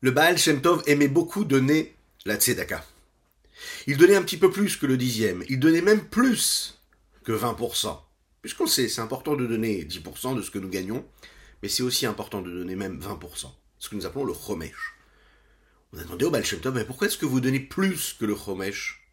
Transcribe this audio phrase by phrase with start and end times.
[0.00, 1.92] Le Baal Shem Tov aimait beaucoup donner
[2.24, 2.84] la tzedaka.
[3.88, 5.42] Il donnait un petit peu plus que le dixième.
[5.48, 6.80] Il donnait même plus
[7.24, 7.98] que 20%.
[8.40, 11.04] Puisqu'on sait, c'est important de donner 10% de ce que nous gagnons,
[11.62, 13.46] mais c'est aussi important de donner même 20%.
[13.80, 14.94] Ce que nous appelons le chomesh.
[15.92, 18.24] On a demandé au Baal Shem Tov, mais pourquoi est-ce que vous donnez plus que
[18.24, 19.04] le chomesh?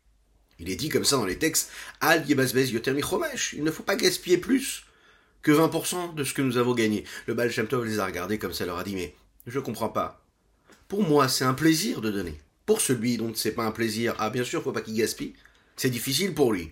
[0.60, 3.54] Il est dit comme ça dans les textes, Al Yebazbez Yotermi Chomesh.
[3.54, 4.86] Il ne faut pas gaspiller plus
[5.42, 7.06] que 20% de ce que nous avons gagné.
[7.26, 9.16] Le Baal Shem Tov les a regardés comme ça, leur a dit, mais
[9.48, 10.25] je comprends pas.
[10.88, 12.40] Pour moi, c'est un plaisir de donner.
[12.68, 15.34] Pour celui dont c'est pas un plaisir, ah bien sûr, faut pas qu'il gaspille.
[15.76, 16.72] C'est difficile pour lui.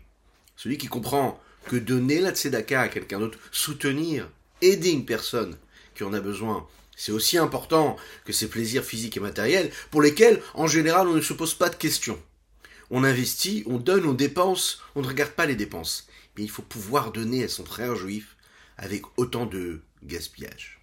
[0.55, 4.29] Celui qui comprend que donner la tzedaka à quelqu'un d'autre, soutenir,
[4.61, 5.57] aider une personne
[5.95, 10.41] qui en a besoin, c'est aussi important que ces plaisirs physiques et matériels pour lesquels,
[10.53, 12.21] en général, on ne se pose pas de questions.
[12.91, 16.07] On investit, on donne, on dépense, on ne regarde pas les dépenses.
[16.37, 18.37] Mais il faut pouvoir donner à son frère juif
[18.77, 20.79] avec autant de gaspillage.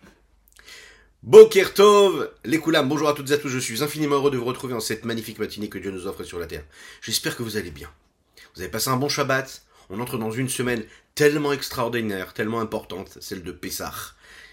[1.23, 4.39] Boker Tov, les Koulam, bonjour à toutes et à tous, je suis infiniment heureux de
[4.39, 6.65] vous retrouver en cette magnifique matinée que Dieu nous offre sur la terre.
[7.03, 7.91] J'espère que vous allez bien.
[8.55, 10.83] Vous avez passé un bon Shabbat, on entre dans une semaine
[11.15, 13.93] tellement extraordinaire, tellement importante, celle de Pessah.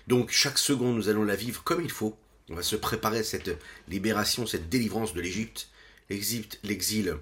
[0.07, 2.17] Donc chaque seconde, nous allons la vivre comme il faut.
[2.49, 5.69] On va se préparer à cette libération, cette délivrance de l'Égypte,
[6.09, 7.15] l'exil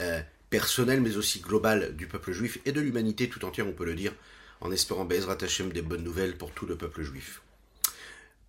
[0.00, 0.20] euh,
[0.50, 3.94] personnel mais aussi global du peuple juif et de l'humanité tout entière, on peut le
[3.94, 4.12] dire,
[4.60, 7.42] en espérant Bezrat Hashem des bonnes nouvelles pour tout le peuple juif.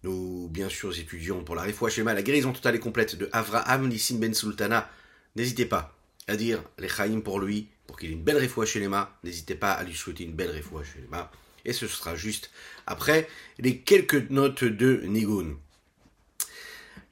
[0.04, 3.88] Nous, bien sûr, étudions pour la Refoua Shema, la guérison totale et complète de Avraham
[3.90, 4.90] Nissim Ben Sultana.
[5.36, 5.98] N'hésitez pas
[6.28, 9.20] à dire les Chaim pour lui, pour qu'il ait une belle Refoua Shema.
[9.24, 11.30] N'hésitez pas à lui souhaiter une belle Refoua Shema.
[11.66, 12.50] Et ce sera juste
[12.88, 13.28] après
[13.58, 15.58] les quelques notes de Nigun.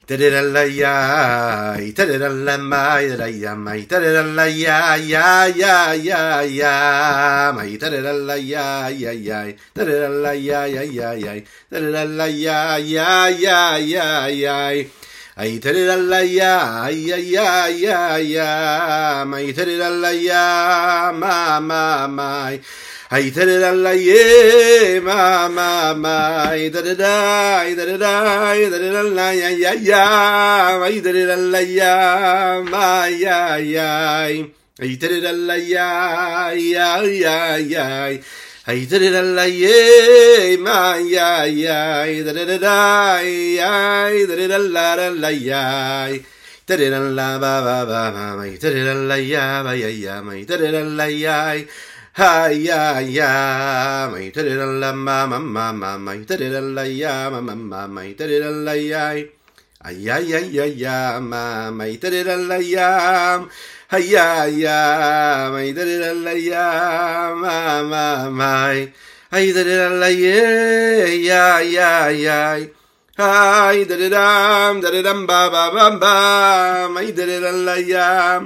[0.08, 11.12] Tereralaya, tereralama, tererayama, tereralaya, ya, ya, ya, ya, mai tereralaya, ya, ya, tereralaya, ya, ya,
[11.12, 11.32] ya,
[11.68, 14.56] tereralaya, ya, ya, ya, ya.
[15.36, 18.50] Ay tereralaya, ya, ya, ya, ya, ya
[19.28, 19.52] mai
[20.24, 22.56] ya, ma, ma, mai.
[23.10, 26.50] Hey, da da da la ye, ma ma ma.
[26.50, 29.72] Hey, da da da, hey, da da da, hey, da da da la ya ya
[29.72, 30.84] ya.
[30.84, 34.28] Hey, da da da la ya, ma ya ya.
[34.78, 38.20] Hey, da da da la ya ya ya ya.
[38.66, 42.04] Hey, da da da la ye, ma ya ya.
[42.04, 46.20] Hey, da da da da, ya, da da da la la la ya.
[46.68, 51.64] Da-da-da-la-ba-ba-ba-ba-may, da-da-da-la-ya-ba-ya-ya-may, da-da-da-la-ya-ay.
[52.18, 57.54] Hiya ya, may tadidan la ma ma my, ma, may tadidan la ya ma ma
[57.54, 59.14] my, may tadidan la ya.
[59.86, 63.38] Hiya ya ya ya ma, may tadidan la ya.
[63.94, 64.80] Hiya ya,
[65.54, 66.66] may tadidan la ya
[67.38, 68.74] ma my, ma,
[69.30, 72.66] da da la ya ya ya ya.
[73.18, 76.14] Hi da da dam da da dam ba ba ba ba,
[76.90, 78.42] my da da la ya.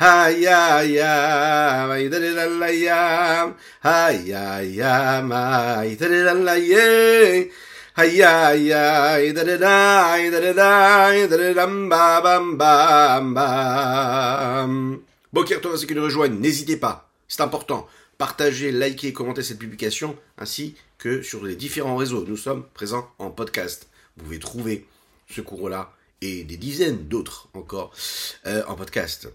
[0.00, 3.54] Hayayam, Aïdarilalayam,
[9.32, 11.06] da-da-da,
[15.76, 17.86] ceux qui nous rejoignent, n'hésitez pas, c'est important.
[18.18, 22.24] Partagez, likez, commentez cette publication, ainsi que sur les différents réseaux.
[22.26, 23.88] Nous sommes présents en podcast.
[24.16, 24.86] Vous pouvez trouver
[25.28, 27.92] ce cours-là et des dizaines d'autres encore
[28.46, 29.28] euh, en podcast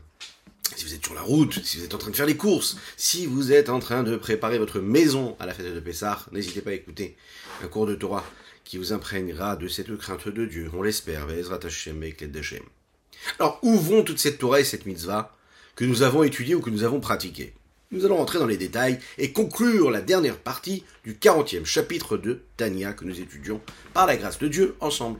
[0.75, 2.77] si vous êtes sur la route, si vous êtes en train de faire les courses,
[2.97, 6.61] si vous êtes en train de préparer votre maison à la fête de Pessah, n'hésitez
[6.61, 7.15] pas à écouter
[7.63, 8.23] un cours de Torah
[8.63, 11.27] qui vous imprégnera de cette crainte de Dieu, on l'espère,
[13.39, 15.35] Alors, où vont toute cette Torah et cette mitzvah
[15.75, 17.53] que nous avons étudiée ou que nous avons pratiquée
[17.91, 22.41] Nous allons entrer dans les détails et conclure la dernière partie du 40e chapitre de
[22.57, 23.59] Tania que nous étudions
[23.93, 25.19] par la grâce de Dieu ensemble.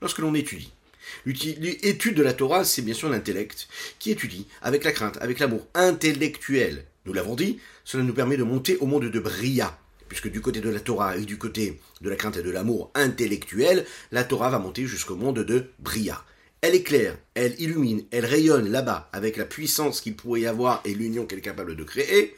[0.00, 0.72] Lorsque l'on étudie
[1.26, 5.66] L'étude de la Torah, c'est bien sûr l'intellect, qui étudie avec la crainte, avec l'amour
[5.74, 6.84] intellectuel.
[7.06, 9.78] Nous l'avons dit, cela nous permet de monter au monde de Bria,
[10.08, 12.90] puisque du côté de la Torah et du côté de la crainte et de l'amour
[12.94, 16.24] intellectuel, la Torah va monter jusqu'au monde de Bria.
[16.62, 20.92] Elle éclaire, elle illumine, elle rayonne là-bas avec la puissance qu'il pourrait y avoir et
[20.92, 22.34] l'union qu'elle est capable de créer,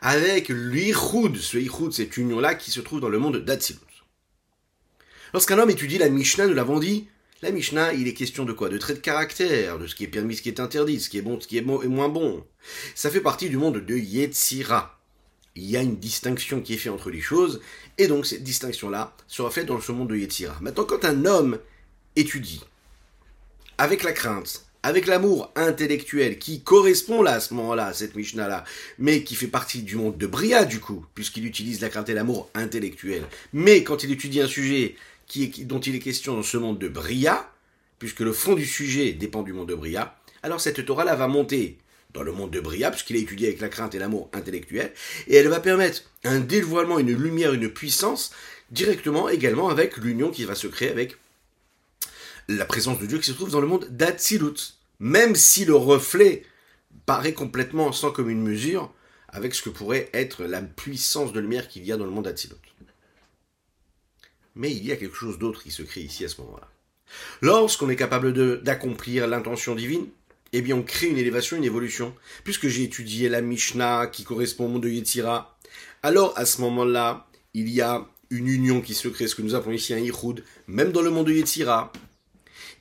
[0.00, 3.80] avec l'ichoud, ce ichoud, cette union-là qui se trouve dans le monde d'Atsilut.
[5.34, 7.08] Lorsqu'un homme étudie la Mishnah, nous l'avons dit,
[7.42, 8.68] la Mishnah, il est question de quoi?
[8.68, 11.18] De traits de caractère, de ce qui est permis, ce qui est interdit, ce qui
[11.18, 12.44] est bon, ce qui est et moins bon.
[12.94, 14.98] Ça fait partie du monde de Yetzira.
[15.54, 17.60] Il y a une distinction qui est faite entre les choses,
[17.98, 20.56] et donc cette distinction-là sera faite dans ce monde de Yetzira.
[20.60, 21.58] Maintenant, quand un homme
[22.14, 22.62] étudie,
[23.78, 28.64] avec la crainte, avec l'amour intellectuel qui correspond là à ce moment-là, à cette Mishnah-là,
[28.98, 32.14] mais qui fait partie du monde de Bria du coup, puisqu'il utilise la crainte et
[32.14, 33.24] l'amour intellectuel.
[33.52, 34.94] Mais quand il étudie un sujet
[35.64, 37.50] dont il est question dans ce monde de Bria,
[37.98, 41.78] puisque le fond du sujet dépend du monde de Bria, alors cette Torah-là va monter
[42.12, 44.92] dans le monde de Bria, puisqu'il est étudié avec la crainte et l'amour intellectuel,
[45.26, 48.32] et elle va permettre un dévoilement, une lumière, une puissance,
[48.70, 51.16] directement également avec l'union qui va se créer avec
[52.48, 54.74] la présence de Dieu qui se trouve dans le monde d'Atsilut.
[54.98, 56.44] Même si le reflet
[57.04, 58.92] paraît complètement sans commune mesure
[59.28, 62.24] avec ce que pourrait être la puissance de lumière qu'il y a dans le monde
[62.24, 62.56] d'Atsilut.
[64.56, 66.68] Mais il y a quelque chose d'autre qui se crée ici à ce moment-là.
[67.40, 70.06] Lorsqu'on est capable d'accomplir l'intention divine,
[70.52, 72.14] eh bien on crée une élévation, une évolution.
[72.42, 75.56] Puisque j'ai étudié la Mishnah qui correspond au monde de Yetzira,
[76.02, 79.54] alors à ce moment-là, il y a une union qui se crée, ce que nous
[79.54, 81.92] appelons ici un Yichud, même dans le monde de Yetzira.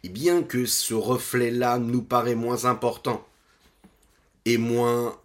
[0.04, 3.28] Et bien que ce reflet-là nous paraît moins important
[4.46, 5.20] et moins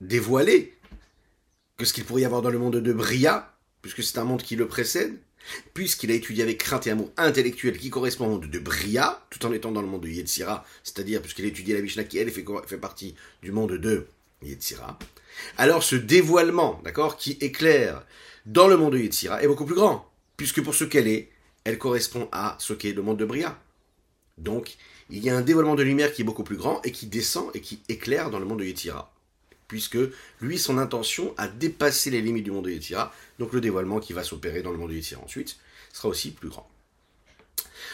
[0.00, 0.76] dévoilé
[1.76, 4.42] que ce qu'il pourrait y avoir dans le monde de Bria, puisque c'est un monde
[4.42, 5.18] qui le précède,
[5.74, 9.44] puisqu'il a étudié avec crainte et amour intellectuel qui correspond au monde de Bria, tout
[9.46, 12.30] en étant dans le monde de Yetzira, c'est-à-dire puisqu'il a étudié la Mishnah qui, elle,
[12.30, 12.42] fait,
[12.78, 14.06] partie du monde de
[14.42, 14.98] Yetzira,
[15.58, 18.04] alors ce dévoilement, d'accord, qui éclaire
[18.46, 21.30] dans le monde de Yetzira est beaucoup plus grand, puisque pour ce qu'elle est,
[21.64, 23.58] elle correspond à ce qu'est le monde de Bria.
[24.38, 24.76] Donc,
[25.10, 27.50] il y a un dévoilement de lumière qui est beaucoup plus grand et qui descend
[27.54, 29.12] et qui éclaire dans le monde de Yetzira.
[29.72, 29.96] Puisque
[30.42, 34.12] lui, son intention a dépassé les limites du monde de Yetzira, donc le dévoilement qui
[34.12, 35.56] va s'opérer dans le monde de Yetzira ensuite
[35.94, 36.68] sera aussi plus grand.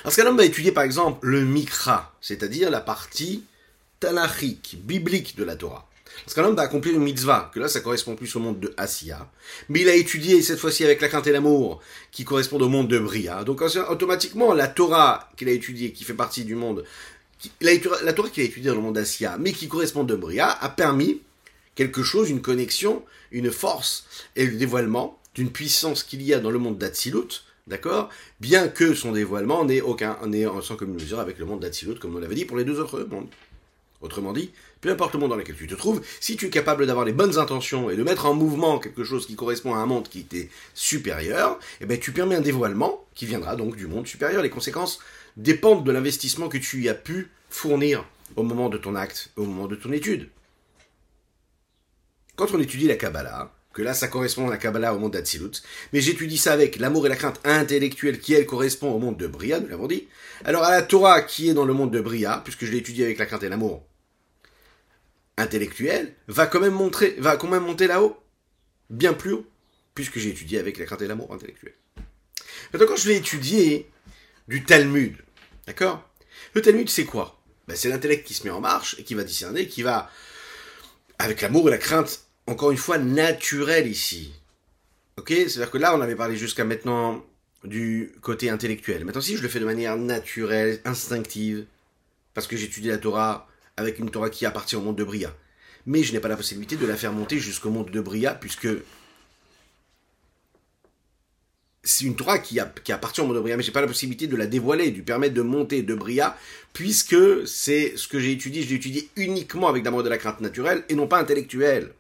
[0.02, 3.44] Alors, qu'un homme va étudier par exemple le Mikra, c'est-à-dire la partie
[4.00, 5.88] tanachique, biblique de la Torah.
[6.24, 8.74] Parce qu'un homme va accomplir une mitzvah, que là ça correspond plus au monde de
[8.76, 9.30] Asiya,
[9.68, 12.88] mais il a étudié cette fois-ci avec la crainte et l'amour, qui correspond au monde
[12.88, 13.44] de Bria.
[13.44, 16.82] Donc automatiquement, la Torah qu'il a étudiée, qui fait partie du monde,
[17.60, 17.70] la,
[18.02, 20.68] la Torah qu'il a étudiée dans le monde d'Asiya, mais qui correspond de Bria, a
[20.70, 21.20] permis
[21.78, 24.04] quelque chose, une connexion, une force
[24.34, 28.08] et le dévoilement d'une puissance qu'il y a dans le monde d'Atsilut, d'accord?
[28.40, 32.16] Bien que son dévoilement n'ait aucun, n'ait sans commune mesure avec le monde d'Atsilut, comme
[32.16, 33.28] on l'avait dit pour les deux autres mondes.
[34.00, 36.84] Autrement dit, peu importe le monde dans lequel tu te trouves, si tu es capable
[36.84, 39.86] d'avoir les bonnes intentions et de mettre en mouvement quelque chose qui correspond à un
[39.86, 44.08] monde qui t'est supérieur, eh ben tu permets un dévoilement qui viendra donc du monde
[44.08, 44.42] supérieur.
[44.42, 44.98] Les conséquences
[45.36, 48.04] dépendent de l'investissement que tu y as pu fournir
[48.34, 50.28] au moment de ton acte, au moment de ton étude.
[52.38, 55.60] Quand on étudie la Kabbalah, que là ça correspond à la Kabbalah au monde d'Atsilut,
[55.92, 59.26] mais j'étudie ça avec l'amour et la crainte intellectuelle qui elle correspond au monde de
[59.26, 60.06] Bria, nous l'avons dit,
[60.44, 63.04] alors à la Torah qui est dans le monde de Bria, puisque je l'ai étudié
[63.04, 63.84] avec la crainte et l'amour
[65.36, 68.16] intellectuel, va quand même montrer, va quand même monter là-haut,
[68.88, 69.46] bien plus haut,
[69.96, 71.74] puisque j'ai étudié avec la crainte et l'amour intellectuel.
[72.72, 73.90] Maintenant, quand je vais étudier
[74.46, 75.16] du Talmud,
[75.66, 76.08] d'accord
[76.54, 77.42] Le Talmud, c'est quoi?
[77.66, 80.08] Ben, C'est l'intellect qui se met en marche et qui va discerner, qui va,
[81.18, 84.32] avec l'amour et la crainte, encore une fois, naturel ici.
[85.18, 85.28] Ok?
[85.28, 87.24] C'est-à-dire que là, on avait parlé jusqu'à maintenant
[87.64, 89.04] du côté intellectuel.
[89.04, 91.66] Maintenant, si je le fais de manière naturelle, instinctive,
[92.34, 95.34] parce que j'étudie la Torah avec une Torah qui appartient au monde de Bria.
[95.86, 98.68] Mais je n'ai pas la possibilité de la faire monter jusqu'au monde de Bria, puisque
[101.82, 104.26] c'est une Torah qui, appartient au monde de Bria, mais je n'ai pas la possibilité
[104.26, 106.36] de la dévoiler, de lui permettre de monter de Bria,
[106.72, 110.40] puisque c'est ce que j'ai étudié, je l'ai étudié uniquement avec l'amour de la crainte
[110.40, 111.92] naturelle et non pas intellectuelle.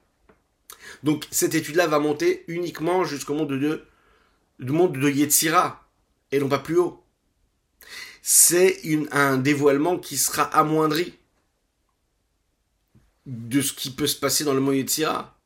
[1.02, 3.84] Donc cette étude-là va monter uniquement jusqu'au monde de,
[4.58, 5.88] du Yetzira,
[6.32, 7.02] et non pas plus haut.
[8.22, 8.80] C'est
[9.12, 11.14] un dévoilement qui sera amoindri
[13.28, 15.38] de ce qui peut se passer dans le monde de Syrah,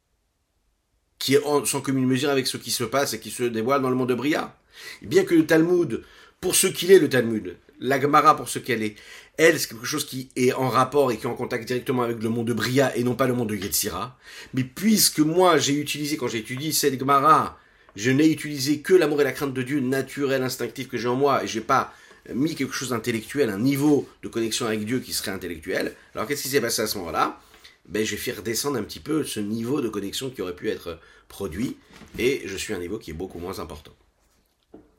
[1.18, 3.90] qui est sans commune mesure avec ce qui se passe et qui se dévoile dans
[3.90, 4.56] le monde de Bria.
[5.02, 6.04] bien que le Talmud,
[6.40, 8.96] pour ce qu'il est le Talmud, la Gemara pour ce qu'elle est,
[9.38, 12.22] elle, c'est quelque chose qui est en rapport et qui est en contact directement avec
[12.22, 14.18] le monde de Bria et non pas le monde de Yetzira.
[14.54, 17.58] Mais puisque moi, j'ai utilisé, quand j'ai étudié cette Gemara,
[17.96, 21.16] je n'ai utilisé que l'amour et la crainte de Dieu naturel, instinctif que j'ai en
[21.16, 21.94] moi, et j'ai pas
[22.32, 25.94] mis quelque chose d'intellectuel, un niveau de connexion avec Dieu qui serait intellectuel.
[26.14, 27.40] Alors qu'est-ce qui s'est passé à ce moment-là?
[27.88, 31.00] Ben, j'ai fait redescendre un petit peu ce niveau de connexion qui aurait pu être
[31.28, 31.76] produit,
[32.18, 33.92] et je suis à un niveau qui est beaucoup moins important.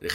[0.02, 0.10] Les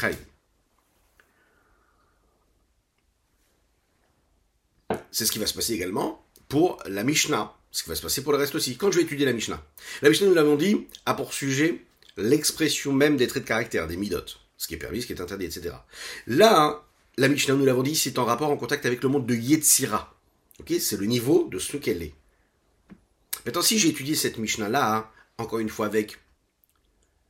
[5.11, 8.23] C'est ce qui va se passer également pour la Mishnah, ce qui va se passer
[8.23, 8.77] pour le reste aussi.
[8.77, 9.63] Quand je vais étudier la Mishnah,
[10.03, 11.85] la Mishnah, nous l'avons dit, a pour sujet
[12.17, 14.25] l'expression même des traits de caractère, des midot,
[14.57, 15.75] ce qui est permis, ce qui est interdit, etc.
[16.27, 16.85] Là,
[17.17, 20.15] la Mishnah, nous l'avons dit, c'est en rapport, en contact avec le monde de Yetzira.
[20.67, 22.15] C'est le niveau de ce qu'elle est.
[23.47, 26.19] Maintenant, si j'ai étudié cette Mishnah-là, encore une fois avec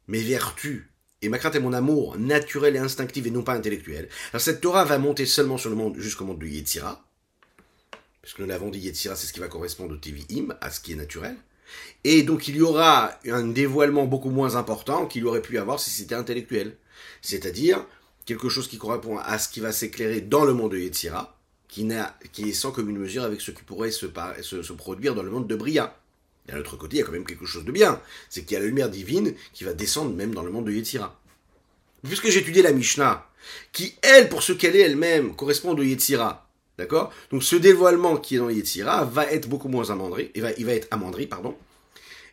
[0.09, 0.85] mes vertus
[1.21, 4.61] et ma crainte et mon amour naturel et instinctif et non pas intellectuel, alors cette
[4.61, 7.05] Torah va monter seulement sur le monde jusqu'au monde de Yetzira,
[8.29, 10.93] puisque nous l'avons dit, Yetzira, c'est ce qui va correspondre au Tevi'im, à ce qui
[10.93, 11.35] est naturel.
[12.05, 15.89] Et donc il y aura un dévoilement beaucoup moins important qu'il aurait pu avoir si
[15.89, 16.77] c'était intellectuel.
[17.23, 17.87] C'est-à-dire
[18.27, 21.89] quelque chose qui correspond à ce qui va s'éclairer dans le monde de Yetzira, qui,
[22.31, 24.05] qui est sans commune mesure avec ce qui pourrait se,
[24.43, 25.99] se, produire dans le monde de Bria.
[26.51, 28.53] Et à l'autre côté, il y a quand même quelque chose de bien, c'est qu'il
[28.53, 31.19] y a la lumière divine qui va descendre même dans le monde de Yetzira.
[32.05, 33.27] Puisque étudié la Mishnah,
[33.73, 36.48] qui, elle, pour ce qu'elle est elle-même, correspond au Yetzira,
[36.79, 37.13] D'accord?
[37.33, 40.87] Donc ce dévoilement qui est dans Yetzira va être beaucoup moins amendri, il va, être
[40.93, 41.57] amendri, pardon,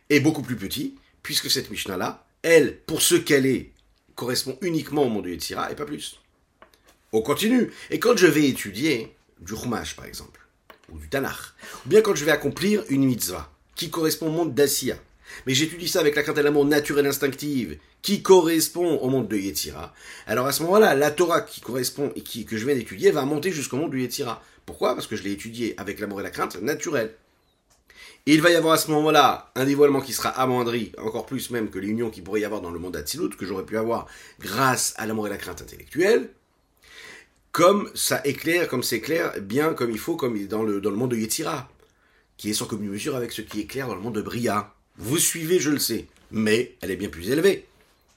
[0.08, 3.72] et beaucoup plus petit, puisque cette Mishnah-là, elle, pour ce qu'elle est,
[4.14, 6.20] correspond uniquement au monde de Yetzira et pas plus.
[7.12, 7.72] On continue.
[7.90, 10.40] Et quand je vais étudier du Chumash, par exemple,
[10.90, 11.36] ou du Tanakh,
[11.84, 14.96] ou bien quand je vais accomplir une mitzvah, qui correspond au monde d'Assia,
[15.46, 19.36] mais j'étudie ça avec la crainte de l'amour naturelle instinctive, qui correspond au monde de
[19.36, 19.94] Yetzira,
[20.26, 23.24] alors à ce moment-là, la Torah qui correspond et qui, que je viens d'étudier va
[23.24, 24.42] monter jusqu'au monde du Yetzira.
[24.64, 24.94] Pourquoi?
[24.94, 27.14] Parce que je l'ai étudié avec l'amour et la crainte naturelle.
[28.28, 31.50] Et il va y avoir à ce moment-là un dévoilement qui sera amendri, encore plus
[31.50, 34.08] même que l'union qu'il pourrait y avoir dans le monde d'Atsilut, que j'aurais pu avoir
[34.40, 36.30] grâce à l'amour et la crainte intellectuelle,
[37.52, 40.96] comme ça éclaire, comme c'est clair, bien comme il faut, comme dans le, dans le
[40.96, 41.70] monde de Yetzira,
[42.36, 44.74] qui est sans commune mesure avec ce qui est clair dans le monde de Bria.
[44.98, 47.66] Vous suivez, je le sais, mais elle est bien plus élevée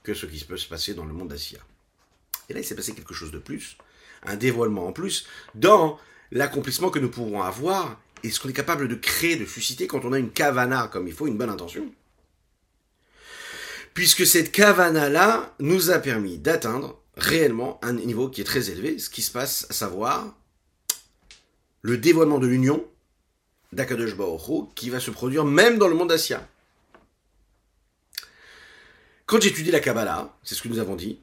[0.03, 1.59] que ce qui peut se passer dans le monde d'Assia.
[2.50, 3.77] Et là, il s'est passé quelque chose de plus,
[4.24, 6.00] un dévoilement en plus, dans
[6.31, 10.05] l'accomplissement que nous pourrons avoir et ce qu'on est capable de créer, de susciter quand
[10.05, 11.91] on a une kavana comme il faut, une bonne intention.
[13.93, 19.09] Puisque cette kavana-là nous a permis d'atteindre réellement un niveau qui est très élevé, ce
[19.09, 20.36] qui se passe, à savoir
[21.81, 22.86] le dévoilement de l'union
[23.74, 26.48] d'Akadosh Baruch qui va se produire même dans le monde d'Assia.
[29.29, 31.19] Quand j'étudie la Kabbalah, c'est ce que nous avons dit,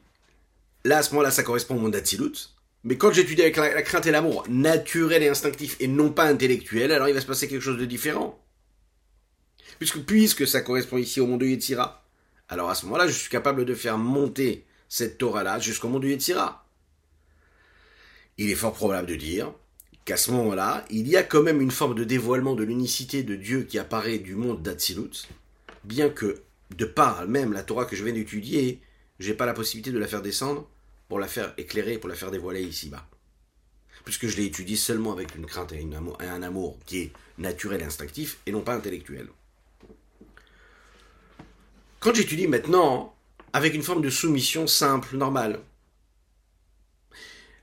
[0.85, 2.55] là, à ce moment-là, ça correspond au monde d'Atsilut.
[2.85, 6.93] Mais quand j'étudie avec la, crainte et l'amour naturel et instinctif et non pas intellectuel,
[6.93, 8.41] alors il va se passer quelque chose de différent.
[9.81, 12.05] Puisque, puisque ça correspond ici au monde de Yetzira,
[12.49, 16.09] alors à ce moment-là, je suis capable de faire monter cette Torah-là jusqu'au monde de
[16.09, 16.65] Yetzira.
[18.39, 19.53] Il est fort probable de dire
[20.05, 23.35] qu'à ce moment-là, il y a quand même une forme de dévoilement de l'unicité de
[23.35, 25.27] Dieu qui apparaît du monde d'Atsilut,
[25.83, 28.81] bien que de par même la Torah que je viens d'étudier,
[29.19, 30.69] j'ai pas la possibilité de la faire descendre
[31.09, 33.07] pour la faire éclairer, pour la faire dévoiler ici-bas.
[34.05, 35.87] Puisque je l'ai étudié seulement avec une crainte et,
[36.21, 39.29] un amour qui est naturel et instinctif et non pas intellectuel.
[42.01, 43.17] Quand j'étudie maintenant
[43.53, 45.61] avec une forme de soumission simple, normale,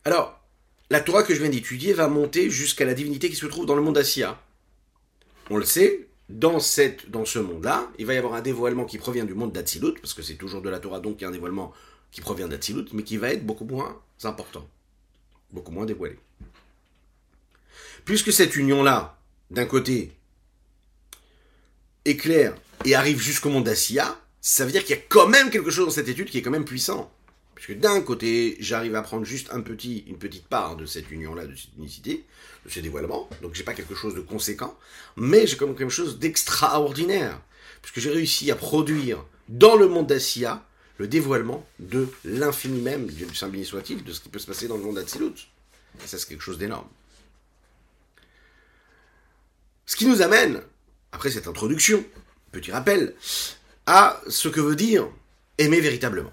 [0.05, 0.41] alors,
[0.89, 3.75] la Torah que je viens d'étudier va monter jusqu'à la divinité qui se trouve dans
[3.75, 4.41] le monde d'Assia.
[5.49, 8.97] On le sait, dans, cette, dans ce monde-là, il va y avoir un dévoilement qui
[8.97, 11.29] provient du monde d'Atsilut, parce que c'est toujours de la Torah, donc il y a
[11.29, 11.73] un dévoilement
[12.11, 14.67] qui provient d'Atsilut, mais qui va être beaucoup moins important,
[15.51, 16.17] beaucoup moins dévoilé.
[18.05, 19.17] Puisque cette union-là,
[19.51, 20.13] d'un côté,
[22.05, 25.71] éclaire et arrive jusqu'au monde d'Assia, ça veut dire qu'il y a quand même quelque
[25.71, 27.11] chose dans cette étude qui est quand même puissant.
[27.55, 31.75] Puisque d'un côté, j'arrive à prendre juste une petite part de cette union-là, de cette
[31.77, 32.25] unicité,
[32.65, 34.77] de ce dévoilement, donc j'ai pas quelque chose de conséquent,
[35.15, 37.39] mais j'ai comme quelque chose d'extraordinaire,
[37.81, 40.65] puisque j'ai réussi à produire dans le monde d'Assia
[40.97, 44.67] le dévoilement de l'infini même, du Saint béni soit-il, de ce qui peut se passer
[44.67, 45.49] dans le monde d'Atsilut.
[46.03, 46.87] Et ça, c'est quelque chose d'énorme.
[49.85, 50.61] Ce qui nous amène,
[51.11, 52.03] après cette introduction,
[52.51, 53.15] petit rappel,
[53.85, 55.07] à ce que veut dire
[55.57, 56.31] aimer véritablement.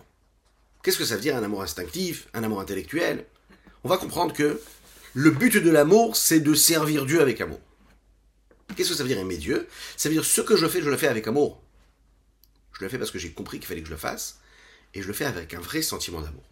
[0.83, 3.27] Qu'est-ce que ça veut dire un amour instinctif, un amour intellectuel?
[3.85, 4.61] On va comprendre que
[5.15, 7.61] le but de l'amour, c'est de servir Dieu avec amour.
[8.77, 9.69] Qu'est-ce que ça veut dire aimer Dieu?
[9.97, 11.63] Ça veut dire ce que je fais, je le fais avec amour.
[12.73, 14.39] Je le fais parce que j'ai compris qu'il fallait que je le fasse,
[14.95, 16.45] et je le fais avec un vrai sentiment d'amour.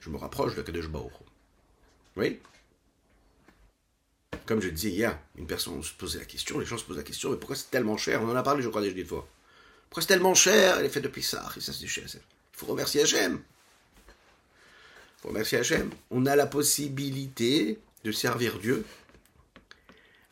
[0.00, 1.12] Je me rapproche de Kadosh Baruch.
[2.16, 2.40] Oui
[4.46, 7.02] Comme je disais hier, une personne se posait la question, les gens se posent la
[7.02, 8.22] question, mais pourquoi c'est tellement cher?
[8.22, 9.28] On en a parlé, je crois, déjà une fois.
[9.88, 12.06] Pourquoi c'est tellement cher Elle est faite de Pissar, et ça c'est cher.
[12.58, 13.40] Faut remercier Hachem.
[15.18, 15.90] Faut remercier Hachem.
[16.10, 18.84] On a la possibilité de servir Dieu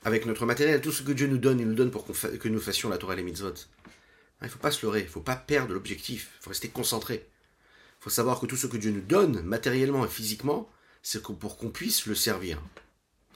[0.03, 0.81] avec notre matériel.
[0.81, 3.13] Tout ce que Dieu nous donne, il nous donne pour que nous fassions la Torah
[3.13, 3.55] et les mitzvot.
[4.41, 6.69] Il ne faut pas se leurrer, il ne faut pas perdre l'objectif, il faut rester
[6.69, 7.29] concentré.
[8.01, 10.69] Il faut savoir que tout ce que Dieu nous donne, matériellement et physiquement,
[11.05, 12.61] c'est pour qu'on puisse le servir.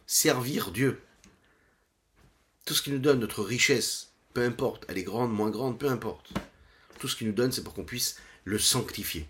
[0.09, 1.01] Servir Dieu.
[2.65, 5.89] Tout ce qui nous donne, notre richesse, peu importe, elle est grande, moins grande, peu
[5.89, 6.33] importe.
[6.99, 8.17] Tout ce qu'il nous donne, c'est pour qu'on puisse
[8.51, 9.29] le sanctifier.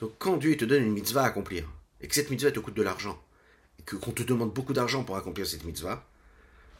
[0.00, 1.68] Donc quand Dieu te donne une mitzvah à accomplir,
[2.00, 3.22] et que cette mitzvah te coûte de l'argent,
[3.78, 6.08] et que qu'on te demande beaucoup d'argent pour accomplir cette mitzvah,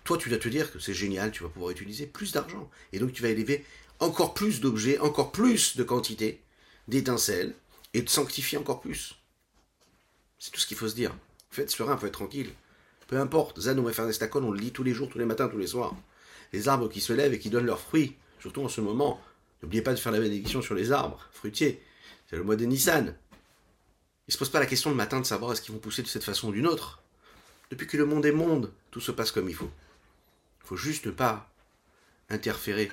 [0.04, 2.70] toi tu dois te dire que c'est génial, tu vas pouvoir utiliser plus d'argent.
[2.94, 3.62] Et donc tu vas élever
[4.00, 6.40] encore plus d'objets, encore plus de quantité,
[6.88, 7.54] d'étincelles,
[7.92, 9.18] et te sanctifier encore plus.
[10.38, 11.14] C'est tout ce qu'il faut se dire.
[11.50, 12.52] Faites serein, faut être tranquille.
[13.06, 15.58] Peu importe, Zanou et Fernestakon, on le lit tous les jours, tous les matins, tous
[15.58, 15.94] les soirs.
[16.54, 19.20] Les arbres qui se lèvent et qui donnent leurs fruits, surtout en ce moment,
[19.62, 21.82] N'oubliez pas de faire la bénédiction sur les arbres fruitiers.
[22.28, 23.14] C'est le mois de Nissan.
[24.28, 26.08] Ils se posent pas la question le matin de savoir est-ce qu'ils vont pousser de
[26.08, 27.02] cette façon ou d'une autre.
[27.70, 29.70] Depuis que le monde est monde, tout se passe comme il faut.
[30.62, 31.50] Il faut juste pas
[32.28, 32.90] interférer.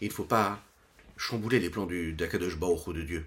[0.00, 0.62] Il ne faut pas
[1.16, 3.26] chambouler les plans du d'Akadosh Baruch de Dieu.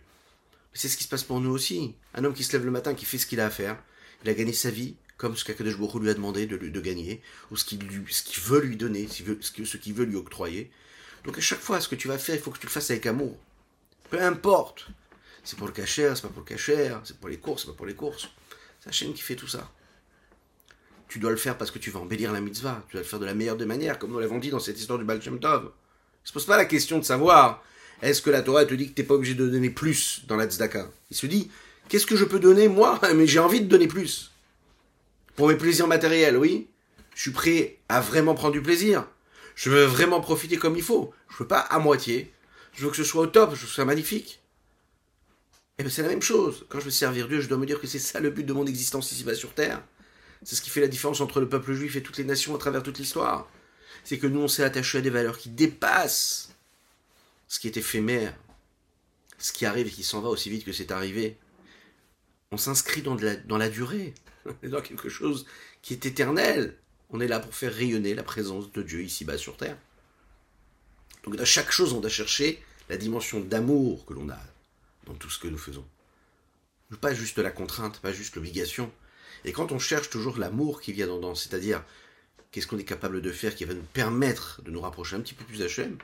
[0.73, 1.95] C'est ce qui se passe pour nous aussi.
[2.13, 3.81] Un homme qui se lève le matin, qui fait ce qu'il a à faire,
[4.23, 7.21] il a gagné sa vie, comme ce qu'Akadosh Baruch lui a demandé de, de gagner,
[7.49, 10.69] ou ce qu'il veut lui donner, ce qu'il veut lui octroyer.
[11.27, 12.89] Donc à chaque fois, ce que tu vas faire, il faut que tu le fasses
[12.89, 13.37] avec amour.
[14.09, 14.87] Peu importe.
[15.43, 17.75] C'est pour le cachère, c'est pas pour le cachère, c'est pour les courses, c'est pas
[17.75, 18.29] pour les courses.
[18.79, 19.69] C'est chaîne qui fait tout ça.
[21.09, 22.81] Tu dois le faire parce que tu vas embellir la mitzvah.
[22.87, 24.79] Tu dois le faire de la meilleure des manières, comme nous l'avons dit dans cette
[24.79, 25.71] histoire du Baal Tov.
[26.23, 27.61] Il se pose pas la question de savoir
[28.01, 30.37] est-ce que la Torah te dit que tu n'es pas obligé de donner plus dans
[30.37, 30.89] la tzedaka?
[31.11, 31.51] Il se dit
[31.89, 33.01] qu'est-ce que je peux donner moi?
[33.15, 34.31] Mais j'ai envie de donner plus.
[35.35, 36.67] Pour mes plaisirs matériels, oui.
[37.15, 39.05] Je suis prêt à vraiment prendre du plaisir.
[39.57, 41.11] Je veux vraiment profiter comme il faut.
[41.31, 42.31] Je veux pas à moitié.
[42.73, 44.39] Je veux que ce soit au top, je veux que ce soit magnifique.
[45.49, 46.67] Et eh bien c'est la même chose.
[46.69, 48.53] Quand je veux servir Dieu, je dois me dire que c'est ça le but de
[48.53, 49.83] mon existence ici-bas sur Terre.
[50.43, 52.59] C'est ce qui fait la différence entre le peuple juif et toutes les nations à
[52.59, 53.49] travers toute l'histoire.
[54.03, 56.55] C'est que nous, on s'est attaché à des valeurs qui dépassent
[57.47, 58.35] ce qui est éphémère,
[59.39, 61.35] ce qui arrive et qui s'en va aussi vite que c'est arrivé.
[62.51, 64.13] On s'inscrit dans, dans la durée,
[64.63, 65.47] dans quelque chose
[65.81, 66.77] qui est éternel.
[67.09, 69.77] On est là pour faire rayonner la présence de Dieu ici-bas sur Terre.
[71.23, 74.39] Donc dans chaque chose, on doit chercher la dimension d'amour que l'on a
[75.05, 75.85] dans tout ce que nous faisons.
[77.01, 78.91] Pas juste la contrainte, pas juste l'obligation.
[79.45, 81.83] Et quand on cherche toujours l'amour y a dedans, c'est-à-dire
[82.51, 85.33] qu'est-ce qu'on est capable de faire qui va nous permettre de nous rapprocher un petit
[85.33, 85.97] peu plus d'Hachem,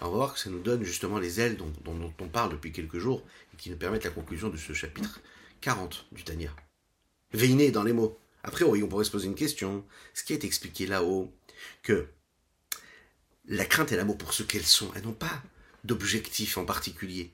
[0.00, 2.98] on va voir que ça nous donne justement les ailes dont, on parle depuis quelques
[2.98, 3.22] jours
[3.52, 5.20] et qui nous permettent la conclusion de ce chapitre
[5.60, 6.50] 40 du Tania.
[7.32, 8.18] Veiné dans les mots.
[8.44, 9.84] Après, oui, on pourrait se poser une question.
[10.14, 11.32] Ce qui est expliqué là-haut,
[11.82, 12.06] que
[13.46, 15.42] la crainte et l'amour pour ce qu'elles sont, elles n'ont pas
[15.84, 17.32] d'objectif en particulier.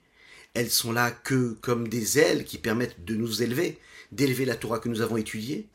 [0.54, 3.78] Elles sont là que comme des ailes qui permettent de nous élever,
[4.12, 5.68] d'élever la Torah que nous avons étudiée,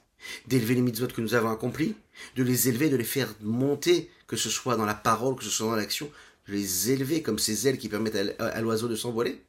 [0.48, 1.96] d'élever les mitzvot que nous avons accomplis,
[2.36, 5.50] de les élever, de les faire monter, que ce soit dans la parole, que ce
[5.50, 6.10] soit dans l'action,
[6.48, 9.42] de les élever comme ces ailes qui permettent à, l'oiseau de s'envoler.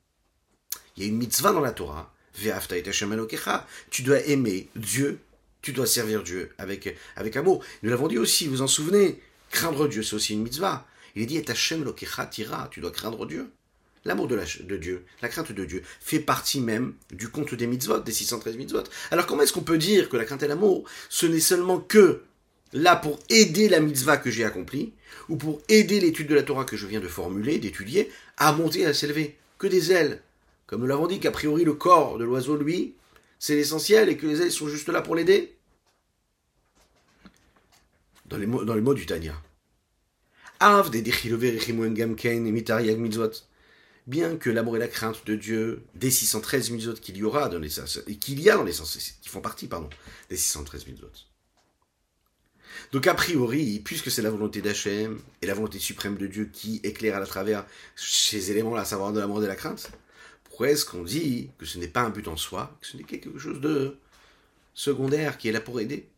[0.96, 2.14] Il y a une mitzvah dans la Torah.
[3.90, 5.20] Tu dois aimer Dieu,
[5.64, 7.64] tu dois servir Dieu avec, avec amour.
[7.82, 9.18] Nous l'avons dit aussi, vous en souvenez,
[9.50, 10.86] craindre Dieu, c'est aussi une mitzvah.
[11.16, 11.44] Il est dit, et
[12.30, 13.50] tira, tu dois craindre Dieu.
[14.04, 18.00] L'amour de, de, Dieu, la crainte de Dieu, fait partie même du compte des mitzvot,
[18.00, 18.82] des 613 mitzvot.
[19.10, 22.20] Alors comment est-ce qu'on peut dire que la crainte et l'amour, ce n'est seulement que
[22.74, 24.92] là pour aider la mitzvah que j'ai accomplie,
[25.30, 28.84] ou pour aider l'étude de la Torah que je viens de formuler, d'étudier, à monter,
[28.84, 29.38] à s'élever?
[29.56, 30.20] Que des ailes.
[30.66, 32.92] Comme nous l'avons dit qu'a priori le corps de l'oiseau, lui,
[33.38, 35.53] c'est l'essentiel et que les ailes sont juste là pour l'aider.
[38.34, 39.40] Dans les mots, dans les mots du Tanya.
[40.58, 41.02] Av des
[44.06, 47.60] bien que l'amour et la crainte de Dieu, des 613 mitzvot qu'il y aura dans
[47.60, 47.68] les
[48.18, 49.88] qu'il y a dans les qui font partie, pardon,
[50.30, 51.12] des 613 mitzvot.
[52.90, 56.80] Donc a priori, puisque c'est la volonté d'Hachem et la volonté suprême de Dieu qui
[56.82, 59.92] éclaire à travers ces éléments-là, à savoir de l'amour et de la crainte,
[60.42, 63.04] pourquoi est-ce qu'on dit que ce n'est pas un but en soi, que ce n'est
[63.04, 63.96] quelque chose de
[64.74, 66.08] secondaire qui est là pour aider?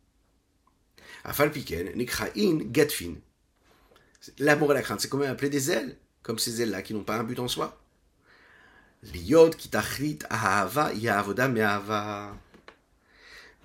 [4.39, 7.05] L'amour et la crainte, c'est quand même appelé des ailes comme ces ailes-là qui n'ont
[7.05, 7.81] pas un but en soi.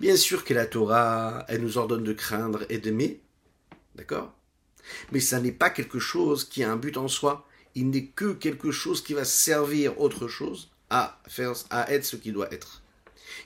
[0.00, 3.20] Bien sûr que la Torah, elle nous ordonne de craindre et d'aimer,
[3.96, 4.32] d'accord?
[5.10, 7.48] Mais ça n'est pas quelque chose qui a un but en soi.
[7.74, 12.16] Il n'est que quelque chose qui va servir autre chose à faire, à être ce
[12.16, 12.82] qu'il doit être.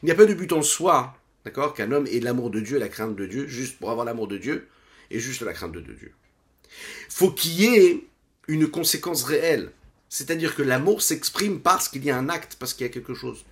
[0.03, 1.75] Il n'y a pas de but en soi, d'accord?
[1.75, 4.37] Qu'un homme ait l'amour de Dieu, la crainte de Dieu, juste pour avoir l'amour de
[4.37, 4.69] Dieu
[5.13, 6.13] et juste la crainte de Dieu.
[7.09, 8.05] Faut qu'il y ait
[8.49, 9.71] une conséquence réelle.
[10.09, 13.15] C'est-à-dire que l'amour s'exprime parce qu'il y a un acte, parce qu'il y a quelque
[13.15, 13.45] chose.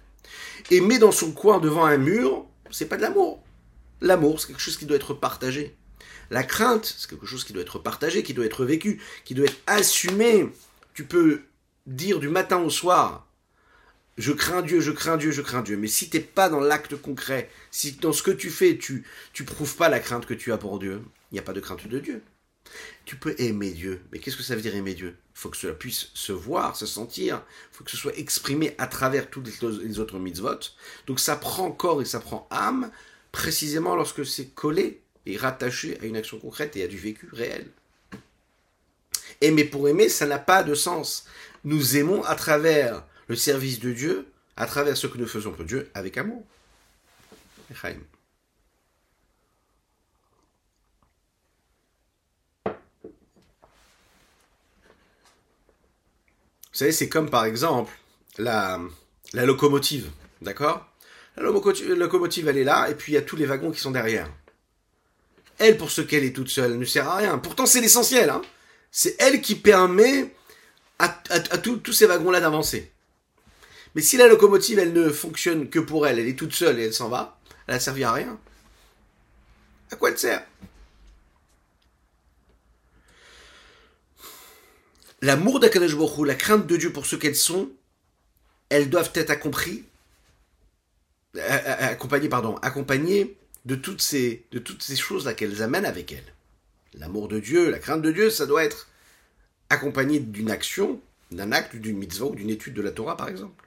[0.72, 3.44] Aimer dans son coin devant un mur, c'est pas de l'amour.
[4.00, 5.76] L'amour, c'est quelque chose qui doit être partagé.
[6.30, 9.46] La crainte, c'est quelque chose qui doit être partagé, qui doit être vécu, qui doit
[9.46, 10.48] être assumé.
[10.94, 11.42] Tu peux
[11.86, 13.28] dire du matin au soir,
[14.16, 15.76] je crains Dieu, je crains Dieu, je crains Dieu.
[15.76, 19.44] Mais si t'es pas dans l'acte concret, si dans ce que tu fais, tu, tu
[19.44, 21.86] prouves pas la crainte que tu as pour Dieu, il n'y a pas de crainte
[21.86, 22.22] de Dieu.
[23.04, 25.16] Tu peux aimer Dieu, mais qu'est-ce que ça veut dire aimer Dieu?
[25.34, 28.74] Il faut que cela puisse se voir, se sentir, il faut que ce soit exprimé
[28.78, 30.60] à travers toutes les autres mitzvot.
[31.06, 32.90] Donc ça prend corps et ça prend âme,
[33.32, 37.66] précisément lorsque c'est collé et rattaché à une action concrète et à du vécu réel.
[39.40, 41.26] Aimer pour aimer, ça n'a pas de sens.
[41.64, 45.64] Nous aimons à travers le service de Dieu, à travers ce que nous faisons pour
[45.64, 46.44] Dieu, avec amour.
[56.74, 57.92] Vous savez, c'est comme par exemple
[58.38, 58.80] la,
[59.32, 60.10] locomotive,
[60.42, 60.86] d'accord?
[61.36, 63.90] La locomotive, elle est là, et puis il y a tous les wagons qui sont
[63.90, 64.28] derrière.
[65.58, 67.38] Elle, pour ce qu'elle est toute seule, ne sert à rien.
[67.38, 68.30] Pourtant, c'est l'essentiel.
[68.30, 68.42] Hein.
[68.90, 70.34] C'est elle qui permet
[70.98, 72.92] à, tous ces wagons-là d'avancer.
[73.94, 76.84] Mais si la locomotive, elle ne fonctionne que pour elle, elle est toute seule et
[76.84, 78.38] elle s'en va, elle n'a servi à rien.
[79.90, 80.44] À quoi elle sert?
[85.22, 87.70] L'amour d'Akadosh la crainte de Dieu pour ce qu'elles sont,
[88.68, 89.84] elles doivent être accompagnées,
[91.36, 96.12] euh, euh, accompagnées, pardon, accompagnées de toutes ces, de toutes ces choses-là qu'elles amènent avec
[96.12, 96.34] elles.
[96.94, 98.88] L'amour de Dieu, la crainte de Dieu, ça doit être
[99.70, 103.63] accompagné d'une action, d'un acte, d'une mitzvah ou d'une étude de la Torah, par exemple.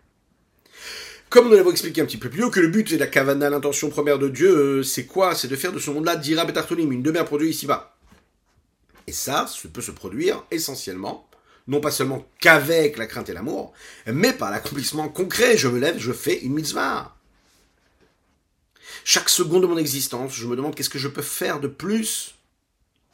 [1.29, 3.49] Comme nous l'avons expliqué un petit peu plus haut, que le but et la kavana,
[3.49, 5.35] l'intention première de Dieu, euh, c'est quoi?
[5.35, 7.97] C'est de faire de ce monde-là dira betartonim, une demeure pour Dieu ici-bas.
[9.07, 11.29] Et ça, ça peut se produire essentiellement,
[11.67, 13.73] non pas seulement qu'avec la crainte et l'amour,
[14.05, 15.57] mais par l'accomplissement concret.
[15.57, 17.13] Je me lève, je fais une mitzvah.
[19.03, 22.35] Chaque seconde de mon existence, je me demande qu'est-ce que je peux faire de plus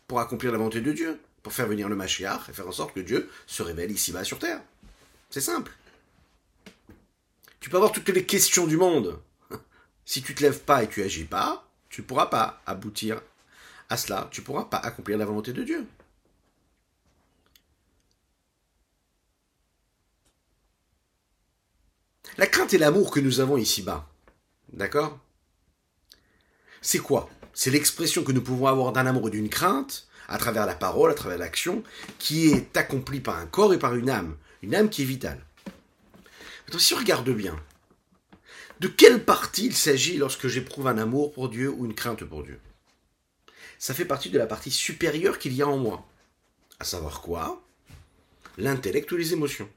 [0.08, 2.93] pour accomplir la volonté de Dieu, pour faire venir le Mashiach et faire en sorte
[2.93, 4.62] que Dieu se révèle ici-bas sur terre.
[5.32, 5.71] C'est simple.
[7.63, 9.21] Tu peux avoir toutes les questions du monde.
[10.06, 13.21] Si tu te lèves pas et tu agis pas, tu ne pourras pas aboutir
[13.88, 14.28] à cela.
[14.32, 15.88] Tu ne pourras pas accomplir la volonté de Dieu.
[22.38, 24.10] La crainte et l'amour que nous avons ici-bas,
[24.73, 25.17] d'accord?
[26.82, 27.30] C'est quoi?
[27.54, 31.12] C'est l'expression que nous pouvons avoir d'un amour et d'une crainte à travers la parole,
[31.12, 31.82] à travers l'action,
[32.19, 35.45] qui est accomplie par un corps et par une âme, une âme qui est vitale.
[36.73, 37.55] Maintenant, si on regarde bien,
[38.79, 42.41] de quelle partie il s'agit lorsque j'éprouve un amour pour Dieu ou une crainte pour
[42.41, 42.59] Dieu?
[43.77, 46.03] Ça fait partie de la partie supérieure qu'il y a en moi.
[46.79, 47.63] À savoir quoi?
[48.57, 49.69] L'intellect ou les émotions.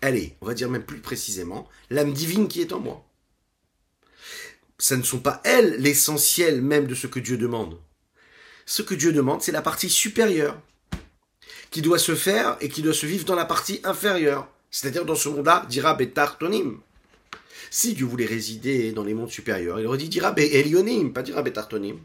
[0.00, 3.04] Allez, on va dire même plus précisément, l'âme divine qui est en moi.
[4.78, 7.80] Ça ne sont pas elles l'essentiel même de ce que Dieu demande.
[8.64, 10.62] Ce que Dieu demande, c'est la partie supérieure,
[11.72, 15.14] qui doit se faire et qui doit se vivre dans la partie inférieure, c'est-à-dire dans
[15.14, 16.80] ce monde-là, dira Betartonim.
[17.70, 21.42] Si Dieu voulait résider dans les mondes supérieurs, il aurait dit dira Elionim, pas dira
[21.42, 21.98] Betartonim.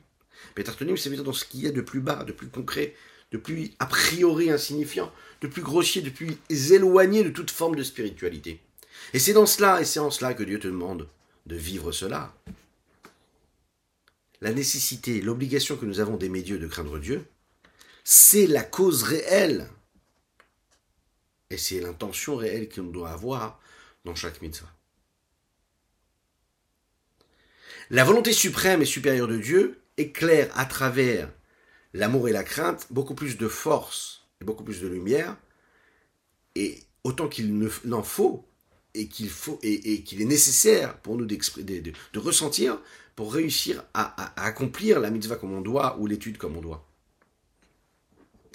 [0.55, 2.95] Betartonim, c'est dire dans ce qu'il y a de plus bas, de plus concret,
[3.31, 7.83] de plus a priori insignifiant, de plus grossier, de plus éloigné de toute forme de
[7.83, 8.59] spiritualité.
[9.13, 11.07] Et c'est dans cela, et c'est en cela que Dieu te demande
[11.45, 12.33] de vivre cela.
[14.41, 17.25] La nécessité, l'obligation que nous avons d'aimer Dieu, de craindre Dieu,
[18.03, 19.69] c'est la cause réelle.
[21.53, 23.59] Et c'est l'intention réelle qu'on doit avoir
[24.05, 24.73] dans chaque mitzvah.
[27.91, 31.31] La volonté suprême et supérieure de Dieu éclaire à travers
[31.93, 35.37] l'amour et la crainte, beaucoup plus de force et beaucoup plus de lumière,
[36.55, 38.47] et autant qu'il n'en faut,
[38.95, 42.81] et qu'il est nécessaire pour nous de, de, ressentir
[43.15, 46.83] pour réussir à, accomplir la mitzvah comme on doit ou l'étude comme on doit.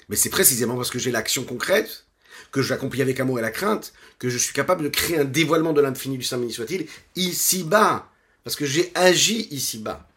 [0.09, 2.08] Mais c'est précisément parce que j'ai l'action concrète,
[2.51, 5.73] que j'accomplis avec amour et la crainte, que je suis capable de créer un dévoilement
[5.73, 8.09] de l'infini du Saint soit-il, ici-bas,
[8.43, 10.07] parce que j'ai agi ici-bas.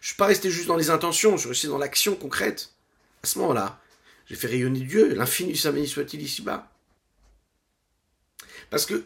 [0.00, 2.70] Je ne suis pas resté juste dans les intentions, je suis resté dans l'action concrète.
[3.22, 3.80] À ce moment-là,
[4.26, 6.70] j'ai fait rayonner Dieu, l'infini du Saint béni soit-il ici-bas.
[8.70, 9.04] Parce que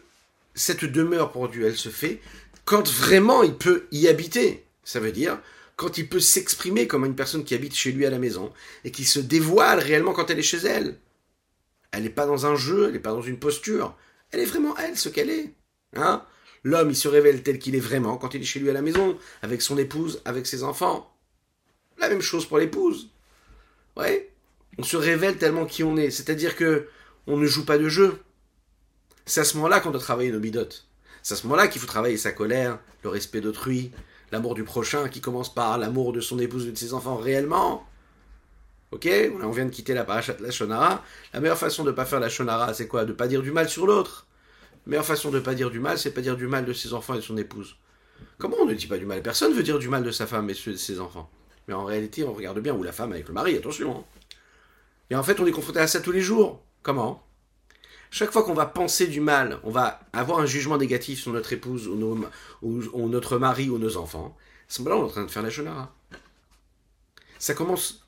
[0.55, 2.19] cette demeure pour Dieu, elle se fait
[2.65, 4.65] quand vraiment il peut y habiter.
[4.83, 5.39] Ça veut dire
[5.75, 8.53] quand il peut s'exprimer comme une personne qui habite chez lui à la maison
[8.83, 10.97] et qui se dévoile réellement quand elle est chez elle.
[11.93, 13.95] Elle n'est pas dans un jeu, elle n'est pas dans une posture.
[14.31, 15.53] Elle est vraiment elle, ce qu'elle est.
[15.95, 16.25] Hein
[16.63, 18.81] L'homme, il se révèle tel qu'il est vraiment quand il est chez lui à la
[18.81, 21.15] maison, avec son épouse, avec ses enfants.
[21.99, 23.11] La même chose pour l'épouse.
[23.95, 24.33] Ouais.
[24.79, 26.09] On se révèle tellement qui on est.
[26.09, 26.87] C'est-à-dire que
[27.27, 28.19] on ne joue pas de jeu.
[29.27, 30.87] C'est à ce moment-là qu'on doit travailler nos bidotes.
[31.21, 33.91] C'est à ce moment-là qu'il faut travailler sa colère, le respect d'autrui,
[34.31, 37.85] l'amour du prochain qui commence par l'amour de son épouse et de ses enfants réellement.
[38.93, 39.09] Ok
[39.41, 41.03] On vient de quitter la parachat la shonara.
[41.33, 43.05] La meilleure façon de ne pas faire la shonara, c'est quoi?
[43.05, 44.27] De ne pas dire du mal sur l'autre.
[44.85, 46.73] La meilleure façon de ne pas dire du mal, c'est pas dire du mal de
[46.73, 47.75] ses enfants et de son épouse.
[48.37, 49.23] Comment on ne dit pas du mal?
[49.23, 51.29] Personne veut dire du mal de sa femme et de ses enfants.
[51.67, 53.97] Mais en réalité, on regarde bien, ou la femme avec le mari, attention.
[53.97, 54.03] Hein.
[55.09, 56.61] Et en fait, on est confronté à ça tous les jours.
[56.83, 57.25] Comment?
[58.11, 61.51] Chaque fois qu'on va penser du mal, on va avoir un jugement négatif sur notre
[61.51, 62.27] épouse ou,
[62.61, 64.37] ou, notre mari ou nos enfants.
[64.37, 65.95] À ce moment-là, on est en train de faire la shonara.
[67.39, 68.02] Ça commence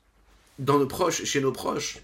[0.58, 1.98] dans nos proches, chez nos proches.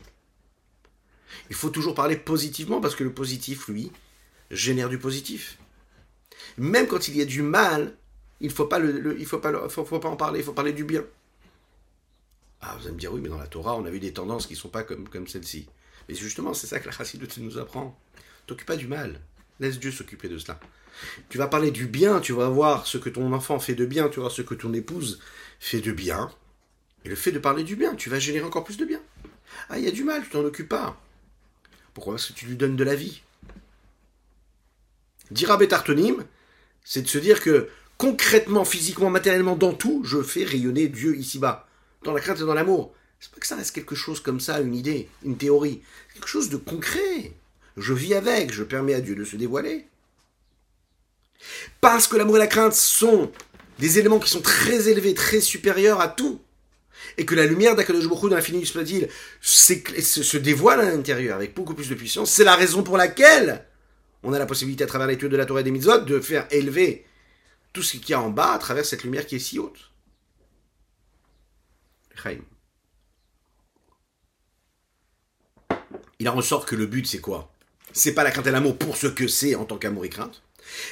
[1.51, 3.91] Il faut toujours parler positivement parce que le positif, lui,
[4.51, 5.59] génère du positif.
[6.59, 7.97] Même quand il y a du mal,
[8.41, 11.05] il ne faut, pas le, faut, faut, pas en parler, il faut parler du bien.
[12.61, 14.47] Ah, vous allez me dire, oui, mais dans la Torah, on a vu des tendances
[14.47, 15.69] qui ne sont pas comme, comme celle-ci.
[16.09, 17.99] Mais justement, c'est ça que la Chassidut nous apprend.
[18.47, 19.21] T'occupe pas du mal.
[19.61, 20.59] Laisse Dieu s'occuper de cela.
[21.29, 24.09] Tu vas parler du bien, tu vas voir ce que ton enfant fait de bien,
[24.09, 25.21] tu vas voir ce que ton épouse
[25.59, 26.31] fait de bien.
[27.05, 29.01] Et le fait de parler du bien, tu vas générer encore plus de bien.
[29.69, 31.01] Ah, il y a du mal, tu t'en occupes pas.
[31.95, 33.23] Pourquoi Parce que tu lui donnes de la vie.
[35.31, 36.25] Dira Betartonim,
[36.85, 41.69] c'est de se dire que concrètement, physiquement, matériellement, dans tout, je fais rayonner Dieu ici-bas.
[42.05, 42.95] Dans la crainte et dans l'amour.
[43.21, 45.83] C'est pas que ça reste quelque chose comme ça, une idée, une théorie.
[46.13, 47.33] Quelque chose de concret.
[47.77, 49.87] Je vis avec, je permets à Dieu de se dévoiler.
[51.81, 53.31] Parce que l'amour et la crainte sont
[53.79, 56.41] des éléments qui sont très élevés, très supérieurs à tout.
[57.19, 59.09] Et que la lumière d'Akadosh Baruch dans l'infini du Spadil
[59.41, 62.31] se dévoile à l'intérieur avec beaucoup plus de puissance.
[62.31, 63.65] C'est la raison pour laquelle
[64.23, 66.47] on a la possibilité à travers l'étude de la Torah et des Mitzvot de faire
[66.51, 67.05] élever
[67.73, 69.91] tout ce qu'il y a en bas à travers cette lumière qui est si haute.
[76.19, 77.53] Il en ressort que le but c'est quoi?
[77.93, 80.41] C'est pas la crainte et l'amour pour ce que c'est en tant qu'amour et crainte.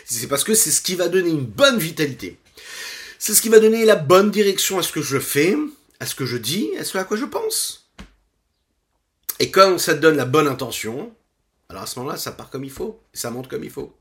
[0.04, 2.36] C'est parce que c'est ce qui va donner une bonne vitalité.
[3.18, 5.56] C'est ce qui va donner la bonne direction à ce que je fais,
[6.00, 7.90] à ce que je dis, à ce à quoi je pense.
[9.38, 11.14] Et quand ça donne la bonne intention,
[11.68, 13.96] alors à ce moment-là, ça part comme il faut, ça monte comme il faut.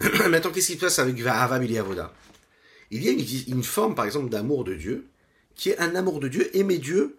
[0.28, 2.12] Maintenant, qu'est-ce qui se passe avec Vahava Avoda?
[2.90, 3.12] Il y a
[3.52, 5.06] une, forme, par exemple, d'amour de Dieu,
[5.54, 7.18] qui est un amour de Dieu, aimer Dieu,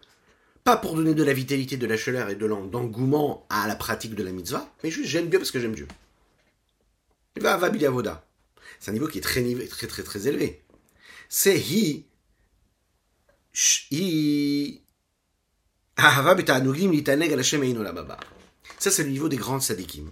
[0.63, 4.15] pas pour donner de la vitalité, de la chaleur et de l'engouement à la pratique
[4.15, 5.87] de la mitzvah, mais juste j'aime Dieu parce que j'aime Dieu.
[7.37, 8.25] Vahava Avoda.
[8.79, 9.43] C'est un niveau qui est très,
[9.87, 10.63] très, très élevé.
[11.31, 12.07] C'est hi,
[13.91, 14.81] hi,
[18.79, 20.09] ça, c'est le niveau des grands sadikim,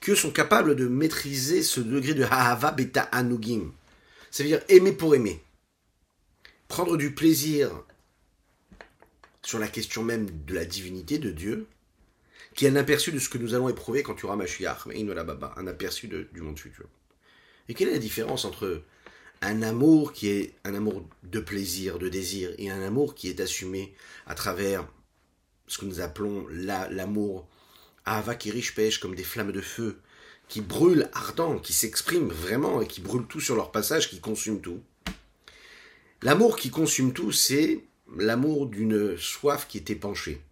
[0.00, 3.72] qui sont capables de maîtriser ce degré de Hahava Beta Anugim.
[4.30, 5.42] C'est-à-dire aimer pour aimer.
[6.68, 7.72] Prendre du plaisir
[9.42, 11.66] sur la question même de la divinité de Dieu,
[12.54, 15.66] qui est un aperçu de ce que nous allons éprouver quand tu auras Mashiach, un
[15.66, 16.86] aperçu du monde futur.
[17.68, 18.84] Et quelle est la différence entre
[19.46, 23.40] un amour qui est un amour de plaisir, de désir, et un amour qui est
[23.40, 23.94] assumé
[24.26, 24.86] à travers
[25.66, 27.46] ce que nous appelons l'amour,
[28.04, 30.00] Ava qui riche pêche comme des flammes de feu,
[30.48, 34.60] qui brûlent ardent, qui s'expriment vraiment et qui brûlent tout sur leur passage, qui consument
[34.60, 34.82] tout.
[36.22, 37.84] L'amour qui consume tout, c'est
[38.16, 40.42] l'amour d'une soif qui est épanchée.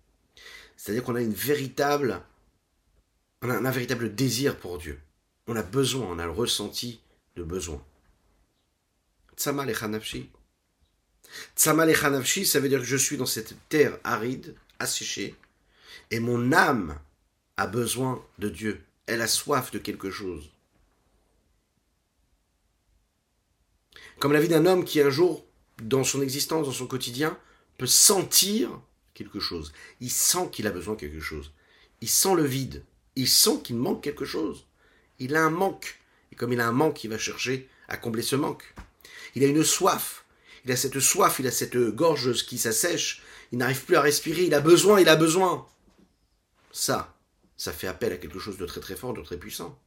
[0.77, 2.21] C'est-à-dire qu'on a une véritable,
[3.43, 4.99] on a un véritable désir pour Dieu.
[5.47, 7.01] On a besoin, on a le ressenti
[7.37, 7.83] de besoin.
[9.37, 10.31] Tsama lechanavshi.
[11.57, 15.35] Tsama lechanavshi, ça veut dire que je suis dans cette terre aride, asséchée,
[16.11, 16.99] et mon âme
[17.57, 18.85] a besoin de Dieu.
[19.07, 20.51] Elle a soif de quelque chose.
[24.19, 25.45] Comme la vie d'un homme qui un jour,
[25.83, 27.37] dans son existence, dans son quotidien,
[27.79, 28.71] peut sentir
[29.15, 29.73] quelque chose.
[30.01, 31.53] Il sent qu'il a besoin de quelque chose.
[32.01, 32.85] Il sent le vide.
[33.17, 34.67] Il sent qu'il manque quelque chose.
[35.19, 35.99] Il a un manque.
[36.31, 38.75] Et comme il a un manque, il va chercher à combler ce manque.
[39.35, 40.25] Il a une soif.
[40.65, 44.45] Il a cette soif, il a cette gorge qui s'assèche il n'arrive plus à respirer,
[44.45, 45.67] il a besoin, il a besoin.
[46.73, 47.15] Ça,
[47.59, 49.79] ça fait appel à quelque chose de très très fort, de très puissant.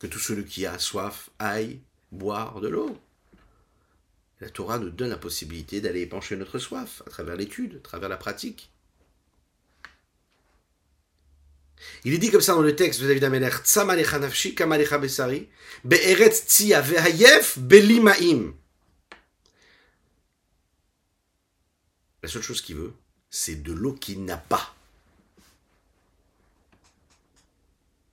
[0.00, 1.80] Que tout celui qui a soif aille
[2.10, 2.98] boire de l'eau.
[4.40, 8.08] La Torah nous donne la possibilité d'aller épancher notre soif à travers l'étude, à travers
[8.08, 8.72] la pratique.
[12.04, 13.50] Il est dit comme ça dans le texte de David Ameler,
[15.00, 15.48] besari,
[15.84, 18.54] be'eretz tzia ve'hayef belimaim.
[22.22, 22.92] La seule chose qu'il veut,
[23.30, 24.74] c'est de l'eau qu'il n'a pas.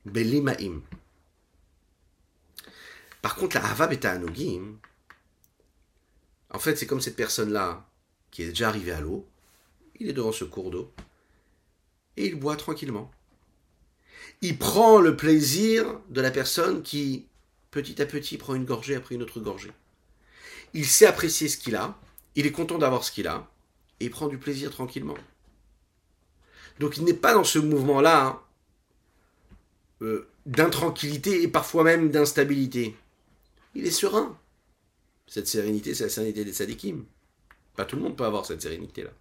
[0.06, 0.82] Belimaim.
[3.21, 4.77] Par contre, la Hava Beta Anogim,
[6.51, 7.86] en fait, c'est comme cette personne-là
[8.32, 9.27] qui est déjà arrivée à l'eau.
[9.99, 10.93] Il est devant ce cours d'eau
[12.15, 13.12] et il boit tranquillement.
[14.42, 17.28] Il prend le plaisir de la personne qui,
[17.72, 19.72] petit à petit, prend une gorgée après une autre gorgée.
[20.74, 21.98] Il sait apprécier ce qu'il a,
[22.36, 23.50] il est content d'avoir ce qu'il a,
[24.00, 25.18] et il prend du plaisir tranquillement.
[26.80, 28.42] Donc il n'est pas dans ce mouvement-là hein,
[30.02, 32.96] euh, d'intranquillité et parfois même d'instabilité.
[33.74, 34.38] Il est serein.
[35.26, 37.06] Cette sérénité, c'est la sérénité des sadikim.
[37.76, 39.12] Pas tout le monde peut avoir cette sérénité-là.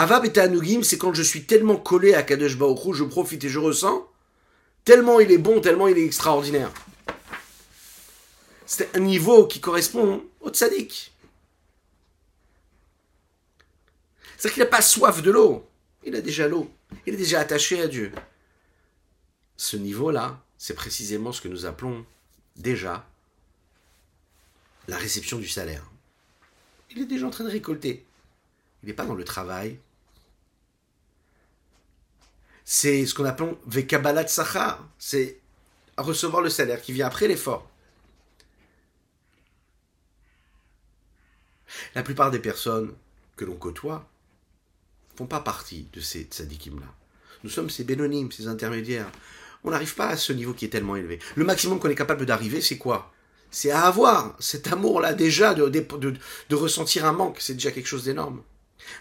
[0.00, 3.48] Avab et Anugim, c'est quand je suis tellement collé à Kadesh Baruch je profite et
[3.48, 4.08] je ressens,
[4.84, 6.70] tellement il est bon, tellement il est extraordinaire.
[8.64, 11.12] C'est un niveau qui correspond au tzaddik.
[14.36, 15.68] C'est-à-dire qu'il n'a pas soif de l'eau.
[16.04, 16.70] Il a déjà l'eau.
[17.04, 18.12] Il est déjà attaché à Dieu.
[19.56, 22.06] Ce niveau-là, c'est précisément ce que nous appelons
[22.54, 23.04] déjà
[24.86, 25.90] la réception du salaire.
[26.92, 28.06] Il est déjà en train de récolter.
[28.84, 29.80] Il n'est pas dans le travail.
[32.70, 35.40] C'est ce qu'on appelle Vekabalat Sachar, c'est
[35.96, 37.66] recevoir le salaire qui vient après l'effort.
[41.94, 42.92] La plupart des personnes
[43.36, 44.06] que l'on côtoie
[45.16, 46.94] font pas partie de ces tzadikim-là.
[47.42, 49.10] Nous sommes ces bénonymes, ces intermédiaires.
[49.64, 51.20] On n'arrive pas à ce niveau qui est tellement élevé.
[51.36, 53.14] Le maximum qu'on est capable d'arriver, c'est quoi?
[53.50, 57.38] C'est à avoir cet amour-là déjà, de, de, ressentir un manque.
[57.40, 58.42] C'est déjà quelque chose d'énorme.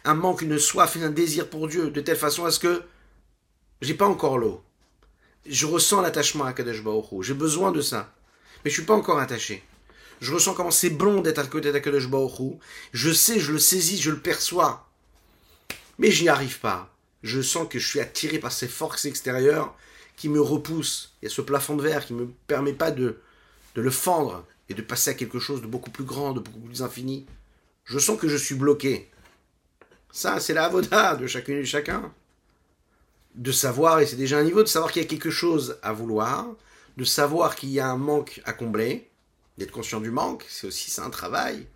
[0.06, 2.84] Un manque, une soif, un désir pour Dieu, de telle façon à ce que
[3.82, 4.64] j'ai pas encore l'eau.
[5.46, 8.14] Je ressens l'attachement à Kadesh Baruch J'ai besoin de ça.
[8.64, 9.64] Mais je suis pas encore attaché.
[10.20, 12.60] Je ressens comment c'est bon d'être à côté d'Akadosh Baruch
[12.92, 14.90] Je sais, je le saisis, je le perçois.
[16.00, 16.94] Mais je n'y arrive pas.
[17.24, 19.76] Je sens que je suis attiré par ces forces extérieures
[20.16, 21.14] qui me repoussent.
[21.22, 23.20] Il y a ce plafond de verre qui ne me permet pas de,
[23.76, 26.60] de le fendre et de passer à quelque chose de beaucoup plus grand, de beaucoup
[26.60, 27.26] plus infini.
[27.86, 29.10] Je sens que je suis bloqué.
[30.12, 32.12] Ça, c'est la avoda de chacune et chacun.
[33.36, 35.94] De savoir, et c'est déjà un niveau, de savoir qu'il y a quelque chose à
[35.94, 36.48] vouloir,
[36.98, 39.10] de savoir qu'il y a un manque à combler,
[39.58, 41.68] d'être conscient du manque, c'est aussi un travail.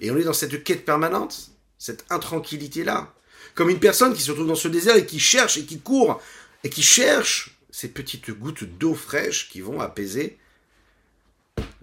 [0.00, 3.12] Et on est dans cette quête permanente, cette intranquillité-là.
[3.54, 6.22] Comme une personne qui se trouve dans ce désert et qui cherche et qui court
[6.64, 10.38] et qui cherche ces petites gouttes d'eau fraîche qui vont apaiser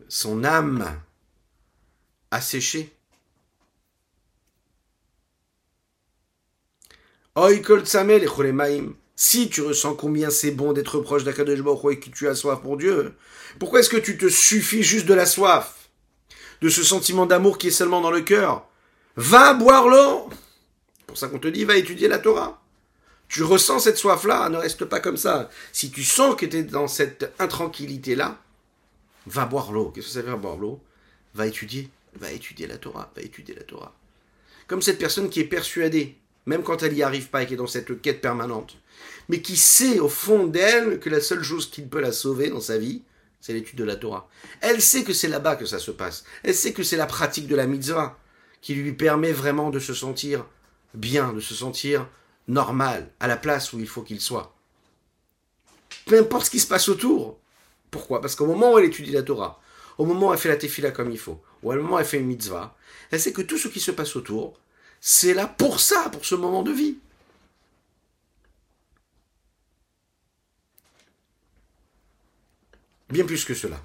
[0.08, 1.00] son âme
[2.32, 2.94] asséchée.
[9.16, 12.60] Si tu ressens combien c'est bon d'être proche d'Akadosh Baruch et que tu as soif
[12.62, 13.14] pour Dieu,
[13.60, 15.90] pourquoi est-ce que tu te suffis juste de la soif?
[16.62, 18.68] De ce sentiment d'amour qui est seulement dans le cœur?
[19.16, 20.30] Va boire l'eau
[21.10, 22.62] pour ça qu'on te dit, va étudier la Torah.
[23.28, 25.50] Tu ressens cette soif-là, ne reste pas comme ça.
[25.74, 28.40] Si tu sens que tu es dans cette intranquillité-là,
[29.26, 29.90] va boire l'eau.
[29.90, 30.82] Qu'est-ce que ça veut dire boire l'eau?
[31.34, 33.96] Va étudier, va étudier la Torah, va étudier la Torah.
[34.68, 36.16] Comme cette personne qui est persuadée,
[36.50, 38.76] même quand elle n'y arrive pas et qui est dans cette quête permanente,
[39.30, 42.60] mais qui sait au fond d'elle que la seule chose qui peut la sauver dans
[42.60, 43.04] sa vie,
[43.40, 44.28] c'est l'étude de la Torah.
[44.60, 46.24] Elle sait que c'est là-bas que ça se passe.
[46.42, 48.18] Elle sait que c'est la pratique de la mitzvah
[48.62, 50.44] qui lui permet vraiment de se sentir
[50.96, 52.10] bien, de se sentir
[52.48, 54.56] normal, à la place où il faut qu'il soit.
[56.08, 57.38] Peu importe ce qui se passe autour.
[57.92, 58.22] Pourquoi?
[58.22, 59.62] Parce qu'au moment où elle étudie la Torah,
[60.00, 62.06] au moment où elle fait la tefila comme il faut, ou au moment où elle
[62.06, 62.76] fait une mitzvah,
[63.12, 64.60] elle sait que tout ce qui se passe autour,
[65.02, 66.98] c'est là pour ça, pour ce moment de vie.
[73.10, 73.82] Bien plus que cela.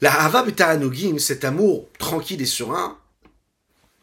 [0.00, 2.98] La Hava Anogim, cet amour tranquille et serein,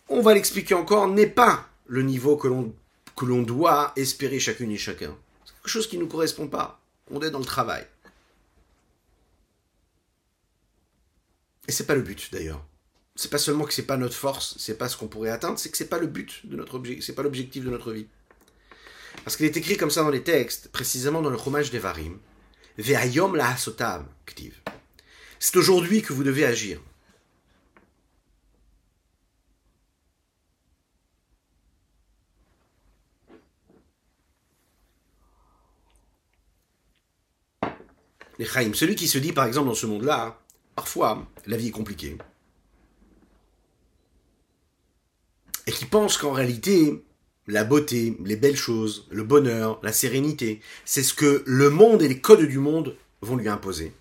[0.07, 2.73] on va l'expliquer encore, n'est pas le niveau que l'on,
[3.15, 5.15] que l'on doit espérer chacune et chacun.
[5.45, 6.79] C'est quelque chose qui ne nous correspond pas.
[7.11, 7.85] On est dans le travail.
[11.67, 12.65] Et c'est pas le but d'ailleurs.
[13.21, 15.69] C'est pas seulement que c'est pas notre force, c'est pas ce qu'on pourrait atteindre, c'est
[15.69, 18.07] que c'est pas le but de notre objectif, c'est pas l'objectif de notre vie.
[19.25, 22.17] Parce qu'il est écrit comme ça dans les textes, précisément dans le fromage des Varim,
[22.77, 23.57] Ve'ayom la
[24.25, 24.61] ktiv.
[25.37, 26.79] C'est aujourd'hui que vous devez agir.
[38.37, 40.39] Les Chaim, celui qui se dit par exemple dans ce monde-là,
[40.73, 42.17] parfois la vie est compliquée,
[45.69, 47.03] et qui pense qu'en réalité
[47.45, 50.61] la beauté, les belles choses, le bonheur, la sérénité.
[50.83, 53.93] C'est ce que le monde et les codes du monde vont lui imposer.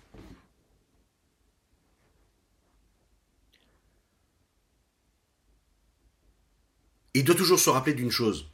[7.13, 8.47] il doit toujours se rappeler d'une chose.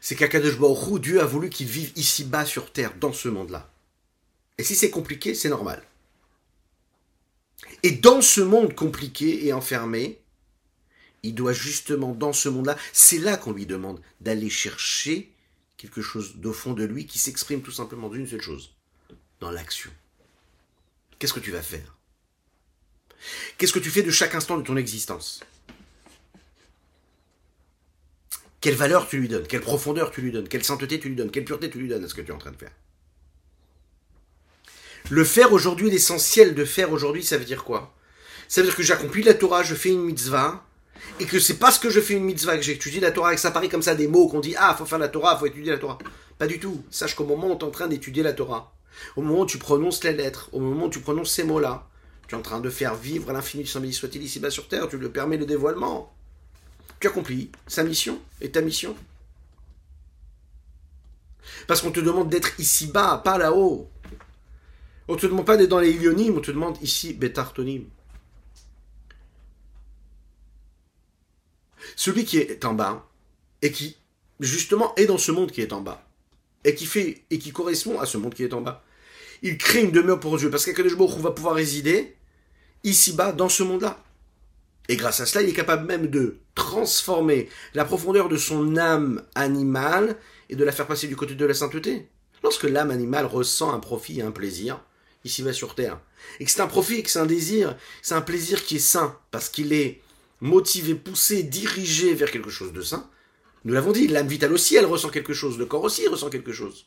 [0.00, 3.70] C'est qu'Akadosh Baruch Dieu a voulu qu'il vive ici-bas sur terre, dans ce monde-là.
[4.58, 5.82] Et si c'est compliqué, c'est normal.
[7.82, 10.20] Et dans ce monde compliqué et enfermé,
[11.24, 15.32] il doit justement, dans ce monde-là, c'est là, qu'on lui demande d'aller chercher
[15.76, 18.74] quelque chose d'au fond de lui qui s'exprime tout simplement d'une seule chose,
[19.40, 19.90] dans l'action.
[21.18, 21.96] Qu'est-ce que tu vas faire?
[23.56, 25.40] Qu'est-ce que tu fais de chaque instant de ton existence?
[28.60, 29.46] Quelle valeur tu lui donnes?
[29.46, 30.48] Quelle profondeur tu lui donnes?
[30.48, 31.30] Quelle sainteté tu lui donnes?
[31.30, 32.72] Quelle pureté tu lui donnes à ce que tu es en train de faire?
[35.10, 37.94] Le faire aujourd'hui, l'essentiel de faire aujourd'hui, ça veut dire quoi?
[38.48, 40.63] Ça veut dire que j'accomplis la Torah, je fais une mitzvah,
[41.20, 43.40] et que c'est parce que je fais une mitzvah que j'étudie la Torah et que
[43.40, 45.72] ça paraît comme ça des mots qu'on dit ah faut faire la Torah, faut étudier
[45.72, 45.98] la Torah.
[46.38, 46.84] Pas du tout.
[46.90, 48.74] Sache qu'au moment où tu es en train d'étudier la Torah,
[49.16, 51.88] au moment où tu prononces les lettres, au moment où tu prononces ces mots-là,
[52.26, 54.98] tu es en train de faire vivre l'infini du Saint-Béni soit-il ici-bas sur terre, tu
[54.98, 56.12] le permets le dévoilement.
[57.00, 58.96] Tu accomplis sa mission et ta mission.
[61.66, 63.90] Parce qu'on te demande d'être ici-bas, pas là-haut.
[65.08, 67.84] On te demande pas d'être dans les Ilyonimes, on te demande ici, Betartonim.
[71.96, 73.08] Celui qui est en bas,
[73.62, 73.96] et qui,
[74.40, 76.06] justement, est dans ce monde qui est en bas,
[76.64, 78.84] et qui fait, et qui correspond à ce monde qui est en bas.
[79.42, 82.16] Il crée une demeure pour Dieu, parce qu'Akadosh Baruch va pouvoir résider
[82.82, 84.02] ici-bas, dans ce monde-là.
[84.88, 89.22] Et grâce à cela, il est capable même de transformer la profondeur de son âme
[89.34, 90.16] animale
[90.50, 92.08] et de la faire passer du côté de la sainteté.
[92.42, 94.84] Lorsque l'âme animale ressent un profit et un plaisir,
[95.24, 95.98] ici va sur terre,
[96.38, 99.18] et que c'est un profit, que c'est un désir, c'est un plaisir qui est sain,
[99.30, 100.02] parce qu'il est
[100.44, 103.08] motivé, poussé, dirigé vers quelque chose de sain,
[103.64, 106.52] nous l'avons dit, l'âme vitale aussi, elle ressent quelque chose, le corps aussi ressent quelque
[106.52, 106.84] chose.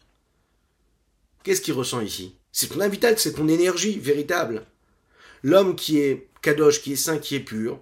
[1.44, 2.36] Qu'est-ce qu'il ressent ici?
[2.52, 4.68] C'est ton âme vitale, c'est ton énergie véritable.
[5.42, 7.80] L'homme qui est kadosh, qui est saint, qui est pur,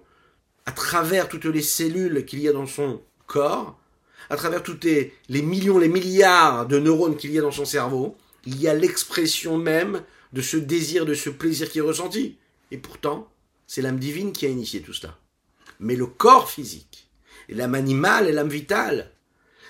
[0.64, 3.78] à travers toutes les cellules qu'il y a dans son corps,
[4.30, 5.12] à travers tous les,
[5.42, 8.16] millions, les milliards de neurones qu'il y a dans son cerveau,
[8.46, 10.02] il y a l'expression même
[10.32, 12.38] de ce désir, de ce plaisir qui est ressenti.
[12.70, 13.30] Et pourtant,
[13.66, 15.18] c'est l'âme divine qui a initié tout cela.
[15.80, 17.08] Mais le corps physique,
[17.48, 19.12] l'âme animale et l'âme vitale,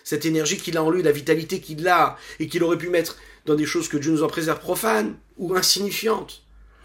[0.04, 3.16] cette énergie qu'il a en lui, la vitalité qu'il a, et qu'il aurait pu mettre
[3.44, 6.42] dans des choses que Dieu nous en préserve profanes ou insignifiantes,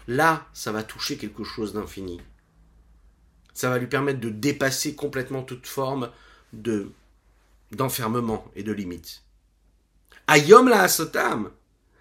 [0.08, 2.20] là, ça va toucher quelque chose d'infini.
[3.54, 6.10] Ça va lui permettre de dépasser complètement toute forme
[6.52, 6.90] de
[7.70, 9.22] d'enfermement et de limite.
[10.26, 11.50] Ayom la asotam.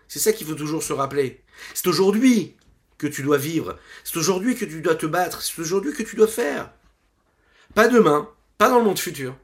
[0.08, 1.42] C'est ça qu'il faut toujours se rappeler.
[1.74, 2.56] C'est aujourd'hui
[2.98, 3.80] que tu dois vivre.
[4.04, 5.42] C'est aujourd'hui que tu dois te battre.
[5.42, 6.72] C'est aujourd'hui que tu dois faire.
[7.74, 9.36] Pas demain, pas dans le monde futur.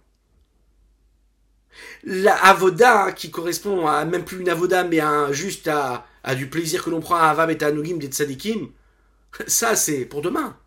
[2.04, 6.06] La avoda, qui correspond à même plus une avoda, mais à, juste à,
[6.36, 8.70] du plaisir que l'on prend à Avam et à Nugim des tzadikim,
[9.48, 10.58] ça c'est pour demain.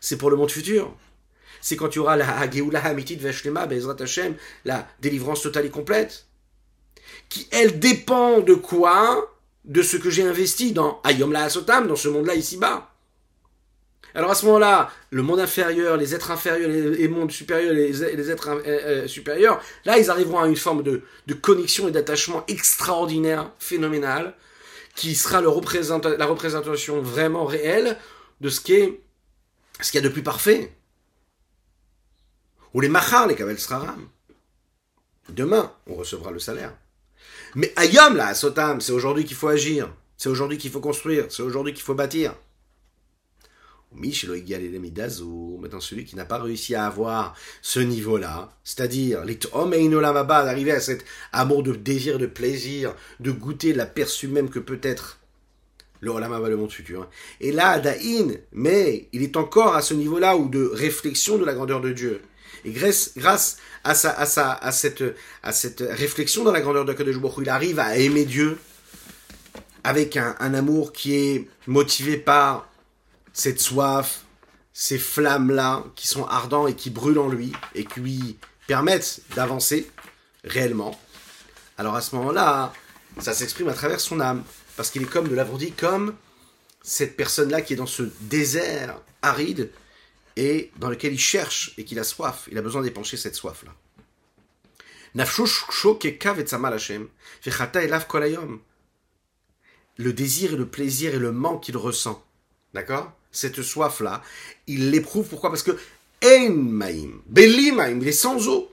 [0.00, 0.96] C'est pour le monde futur
[1.62, 4.34] c'est quand tu auras la Geoula Hamitit Veshlema, Bezrat Hashem,
[4.66, 6.26] la délivrance totale et complète,
[7.30, 9.28] qui, elle, dépend de quoi?
[9.64, 12.91] De ce que j'ai investi dans Ayom La Asotam, dans ce monde-là ici-bas.
[14.14, 18.48] Alors à ce moment-là, le monde inférieur, les êtres inférieurs, les, mondes supérieurs, les, êtres
[18.48, 21.02] euh, euh, supérieurs, là, ils arriveront à une forme de,
[21.40, 24.34] connexion et d'attachement extraordinaire, phénoménal,
[24.94, 25.48] qui sera le
[26.18, 27.96] la représentation vraiment réelle
[28.40, 30.72] de ce ce qu'il y a de plus parfait
[32.74, 34.08] ou les machar, les kabel sraram.
[35.28, 36.74] Demain, on recevra le salaire.
[37.54, 39.92] Mais ayom, là, sotam, c'est aujourd'hui qu'il faut agir.
[40.16, 41.26] C'est aujourd'hui qu'il faut construire.
[41.28, 42.34] C'est aujourd'hui qu'il faut bâtir.
[43.94, 51.62] Maintenant, celui qui n'a pas réussi à avoir ce niveau-là, c'est-à-dire d'arriver à cet amour
[51.62, 55.18] de désir, de plaisir, de goûter l'aperçu même que peut être
[56.00, 57.08] le Olamaba, le monde futur.
[57.40, 61.54] Et là, Daïn, mais il est encore à ce niveau-là ou de réflexion de la
[61.54, 62.20] grandeur de Dieu.
[62.64, 65.04] Et grâce, grâce à, à, cette,
[65.42, 68.58] à cette réflexion dans la grandeur de Kadosh il arrive à aimer Dieu
[69.84, 72.71] avec un amour qui est motivé par
[73.32, 74.22] cette soif,
[74.72, 79.90] ces flammes-là qui sont ardents et qui brûlent en lui et qui lui permettent d'avancer
[80.44, 80.98] réellement.
[81.78, 82.72] Alors à ce moment-là,
[83.18, 84.44] ça s'exprime à travers son âme.
[84.76, 86.14] Parce qu'il est comme, nous l'avons dit, comme
[86.82, 89.70] cette personne-là qui est dans ce désert aride
[90.36, 92.48] et dans lequel il cherche et qu'il a soif.
[92.50, 93.72] Il a besoin d'épancher cette soif-là.
[99.98, 102.24] Le désir et le plaisir et le manque qu'il ressent.
[102.74, 103.12] D'accord?
[103.30, 104.22] Cette soif-là,
[104.66, 105.28] il l'éprouve.
[105.28, 105.50] Pourquoi?
[105.50, 105.78] Parce que
[106.22, 108.72] il est sans eau.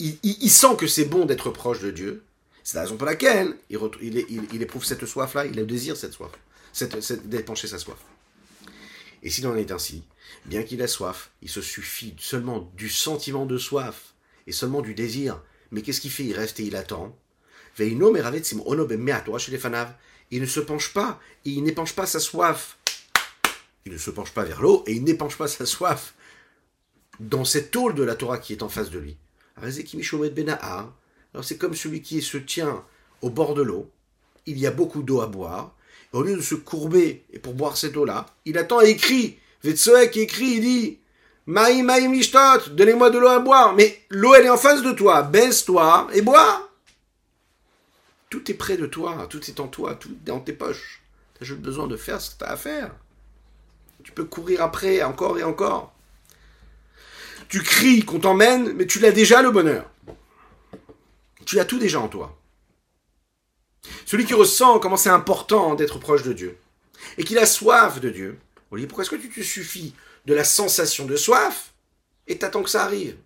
[0.00, 2.22] Il, sent que c'est bon d'être proche de Dieu.
[2.62, 6.30] C'est la raison pour laquelle il, éprouve cette soif-là, il a le désir cette soif,
[7.24, 7.98] d'épancher sa soif.
[9.22, 10.04] Et s'il en est ainsi,
[10.44, 14.14] bien qu'il ait soif, il se suffit seulement du sentiment de soif
[14.46, 15.42] et seulement du désir.
[15.72, 16.24] Mais qu'est-ce qu'il fait?
[16.24, 17.16] Il reste et il attend.
[20.30, 22.76] Il ne se penche pas, et il n'épanche pas sa soif.
[23.86, 26.12] Il ne se penche pas vers l'eau et il n'épanche pas sa soif
[27.20, 29.16] dans cette tôle de la Torah qui est en face de lui.
[29.56, 29.72] Alors
[31.42, 32.84] c'est comme celui qui se tient
[33.22, 33.90] au bord de l'eau.
[34.44, 35.74] Il y a beaucoup d'eau à boire
[36.12, 39.38] au lieu de se courber et pour boire cette eau-là, il attend et écrit.
[39.62, 40.98] Vetsoek écrit, il dit
[41.46, 43.74] Maï, maï, mishtot, donnez-moi de l'eau à boire.
[43.74, 45.22] Mais l'eau, elle est en face de toi.
[45.22, 46.67] Baisse-toi et bois.
[48.30, 51.02] Tout est près de toi, tout est en toi, tout est dans tes poches.
[51.36, 52.94] Tu as juste besoin de faire ce que tu as à faire.
[54.04, 55.94] Tu peux courir après encore et encore.
[57.48, 59.90] Tu cries qu'on t'emmène, mais tu l'as déjà le bonheur.
[61.46, 62.38] Tu as tout déjà en toi.
[64.04, 66.58] Celui qui ressent comment c'est important d'être proche de Dieu
[67.16, 68.38] et qu'il a soif de Dieu,
[68.70, 69.94] on lui pourquoi est-ce que tu te suffis
[70.26, 71.72] de la sensation de soif
[72.26, 73.16] et t'attends que ça arrive?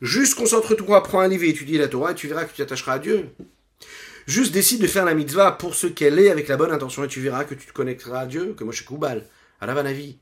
[0.00, 2.94] Juste concentre-toi, prends un livre et étudie la Torah et tu verras que tu t'attacheras
[2.94, 3.30] à Dieu.
[4.28, 7.08] Juste décide de faire la mitzvah pour ce qu'elle est avec la bonne intention et
[7.08, 9.24] tu verras que tu te connecteras à Dieu, que suis Koubal,
[9.58, 10.18] à la Vanavi.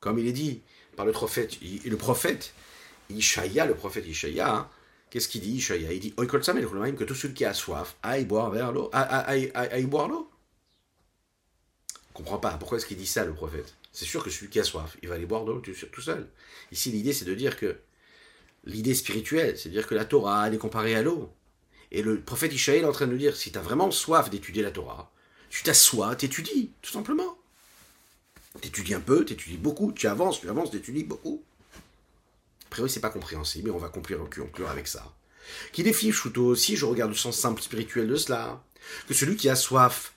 [0.00, 0.62] comme il est dit
[0.96, 2.54] par le prophète, le prophète
[3.10, 4.70] Ishaïa, le prophète Ishaïa, hein,
[5.10, 5.92] qu'est-ce qu'il dit Ishaïa?
[5.92, 10.08] Il dit que tout celui qui a soif aille boire vers l'eau, aille, aille, boire
[10.08, 10.30] l'eau.
[12.14, 13.74] comprends pas, pourquoi est-ce qu'il dit ça le prophète?
[13.92, 16.26] C'est sûr que celui qui a soif, il va aller boire de l'eau tout seul.
[16.72, 17.76] Ici l'idée c'est de dire que
[18.66, 21.30] l'idée spirituelle, c'est de dire que la Torah elle est comparée à l'eau.
[21.90, 24.62] Et le prophète Ishaïa est en train de dire, si tu as vraiment soif d'étudier
[24.62, 25.12] la Torah,
[25.48, 27.38] tu t'assois, t'étudies, tout simplement.
[28.60, 31.42] T'étudies un peu, t'étudies beaucoup, tu avances, tu avances, t'étudies beaucoup.
[32.66, 34.28] A priori, c'est pas compréhensible, mais on va conclure,
[34.68, 35.14] avec ça.
[35.72, 38.64] Qui défie Shuto aussi, je regarde le sens simple spirituel de cela,
[39.06, 40.14] que celui qui a soif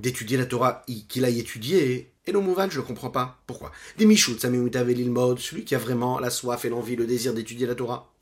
[0.00, 3.42] d'étudier la Torah, qu'il aille étudier, et le Mouvan, je ne comprends pas.
[3.46, 3.72] Pourquoi?
[3.98, 7.74] Des Michout, mode, celui qui a vraiment la soif et l'envie, le désir d'étudier la
[7.74, 8.12] Torah.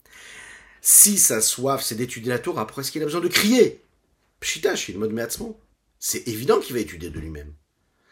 [0.81, 3.81] Si sa soif, c'est d'étudier la Torah, pourquoi est-ce qu'il a besoin de crier?
[4.39, 5.15] Pshitash, il mode
[5.99, 7.53] C'est évident qu'il va étudier de lui-même.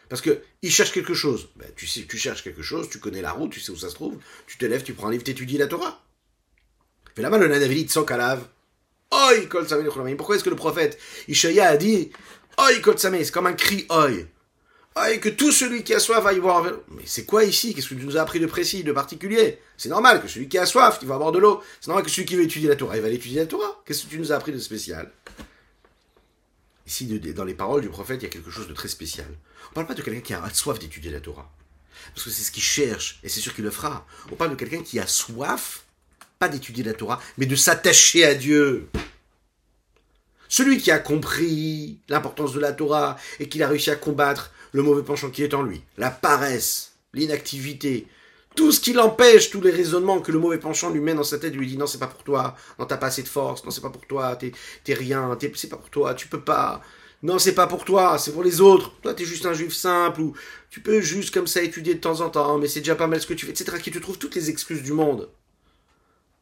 [0.08, 1.50] Parce que il cherche quelque chose.
[1.56, 3.90] Ben, tu sais, tu cherches quelque chose, tu connais la route, tu sais où ça
[3.90, 6.02] se trouve, tu te lèves, tu prends un livre, tu étudies la Torah.
[7.14, 8.46] Fais la main le Nanavilit sans calav.
[9.10, 9.66] Oi, kol
[10.16, 12.10] Pourquoi est-ce que le prophète Ishaïa a dit
[12.58, 14.10] Oi, kol c'est comme un cri oi.
[15.00, 16.64] Oi, que tout celui qui a soif va y boire.
[16.88, 17.74] Mais c'est quoi ici?
[17.74, 19.58] Qu'est-ce que tu nous as appris de précis, de particulier?
[19.76, 21.62] C'est normal que celui qui a soif, il va boire de l'eau.
[21.80, 23.80] C'est normal que celui qui veut étudier la Torah, il va étudier la Torah.
[23.84, 25.10] Qu'est-ce que tu nous as appris de spécial?
[26.86, 29.28] Ici, dans les paroles du prophète, il y a quelque chose de très spécial.
[29.28, 31.50] On ne parle pas de quelqu'un qui a soif d'étudier la Torah.
[32.14, 34.06] Parce que c'est ce qu'il cherche, et c'est sûr qu'il le fera.
[34.32, 35.84] On parle de quelqu'un qui a soif,
[36.38, 38.88] pas d'étudier la Torah, mais de s'attacher à Dieu.
[40.48, 44.82] Celui qui a compris l'importance de la Torah et qui a réussi à combattre le
[44.82, 48.06] mauvais penchant qui est en lui, la paresse, l'inactivité,
[48.56, 51.38] tout ce qui l'empêche, tous les raisonnements que le mauvais penchant lui met dans sa
[51.38, 53.70] tête, lui dit non, c'est pas pour toi, non, t'as pas assez de force, non,
[53.70, 56.82] c'est pas pour toi, t'es rien, c'est pas pour toi, tu peux pas,
[57.22, 60.20] non, c'est pas pour toi, c'est pour les autres, toi t'es juste un juif simple,
[60.20, 60.34] ou
[60.70, 63.20] tu peux juste comme ça étudier de temps en temps, mais c'est déjà pas mal
[63.20, 65.30] ce que tu fais, etc., qui te trouve toutes les excuses du monde.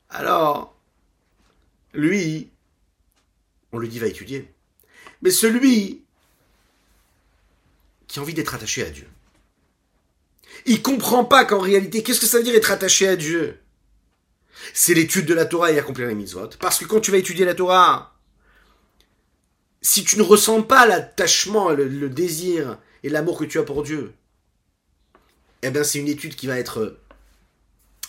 [0.08, 0.74] Alors,
[1.92, 2.50] lui,
[3.72, 4.48] on lui dit va étudier.
[5.20, 6.05] Mais celui
[8.08, 9.08] qui a envie d'être attaché à Dieu,
[10.64, 13.58] il comprend pas qu'en réalité, qu'est-ce que ça veut dire être attaché à Dieu?
[14.72, 16.48] C'est l'étude de la Torah et accomplir les mitzvot.
[16.58, 18.16] Parce que quand tu vas étudier la Torah,
[19.82, 24.12] si tu ne ressens pas l'attachement, le, désir et l'amour que tu as pour Dieu,
[25.62, 26.98] eh bien c'est une étude qui va être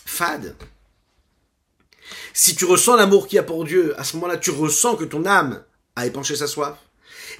[0.04, 0.56] fade.
[2.32, 5.04] Si tu ressens l'amour qu'il y a pour Dieu, à ce moment-là, tu ressens que
[5.04, 5.62] ton âme
[5.94, 6.78] a épanché sa soif.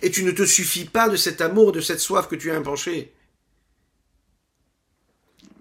[0.03, 2.59] Et tu ne te suffis pas de cet amour, de cette soif que tu as
[2.59, 3.13] épanché.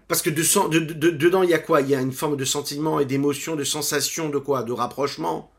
[0.08, 1.82] Parce que dedans, il y a quoi?
[1.82, 4.64] Il y a une forme de sentiment et d'émotion, de sensation, de quoi?
[4.64, 5.52] De rapprochement.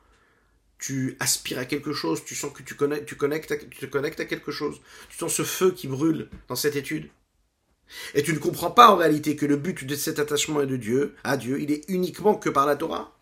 [0.78, 4.52] Tu aspires à quelque chose, tu sens que tu, connectes, tu, te connectes à quelque
[4.52, 4.80] chose.
[5.10, 7.10] Tu sens ce feu qui brûle dans cette étude.
[8.14, 10.76] Et tu ne comprends pas en réalité que le but de cet attachement est de
[10.76, 13.17] Dieu, à Dieu, il est uniquement que par la Torah.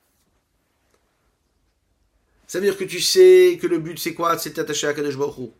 [2.46, 4.38] Ça veut dire que tu sais que le but c'est quoi?
[4.38, 5.50] C'est t'attacher à Kadesh Baruch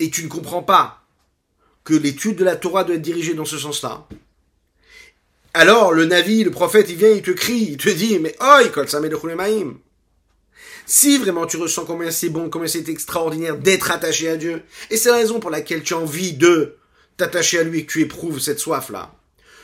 [0.00, 1.04] Et tu ne comprends pas
[1.84, 4.06] que l'étude de la Torah doit être dirigée dans ce sens-là.
[5.54, 8.68] Alors, le Navi, le prophète, il vient, il te crie, il te dit, mais oi,
[8.68, 9.74] kol de
[10.86, 14.96] Si vraiment tu ressens combien c'est bon, combien c'est extraordinaire d'être attaché à Dieu, et
[14.96, 16.76] c'est la raison pour laquelle tu as envie de
[17.16, 19.14] t'attacher à lui et que tu éprouves cette soif-là,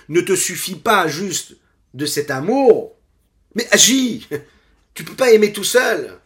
[0.09, 1.57] ne te suffit pas juste
[1.93, 2.94] de cet amour,
[3.55, 4.29] mais agis!
[4.95, 6.19] Tu peux pas aimer tout seul.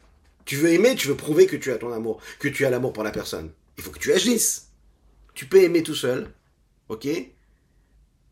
[0.45, 2.93] Tu veux aimer, tu veux prouver que tu as ton amour, que tu as l'amour
[2.93, 3.51] pour la personne.
[3.77, 4.69] Il faut que tu agisses.
[5.35, 6.31] Tu peux aimer tout seul,
[6.89, 7.07] ok?
[7.07, 7.33] Et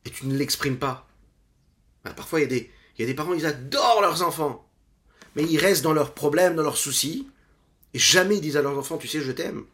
[0.05, 1.09] tu ne l'exprimes pas.
[2.05, 4.69] Ben, parfois, il y, a des, il y a des parents, ils adorent leurs enfants.
[5.35, 7.29] Mais ils restent dans leurs problèmes, dans leurs soucis.
[7.93, 9.65] Et jamais ils disent à leurs enfants, tu sais, je t'aime.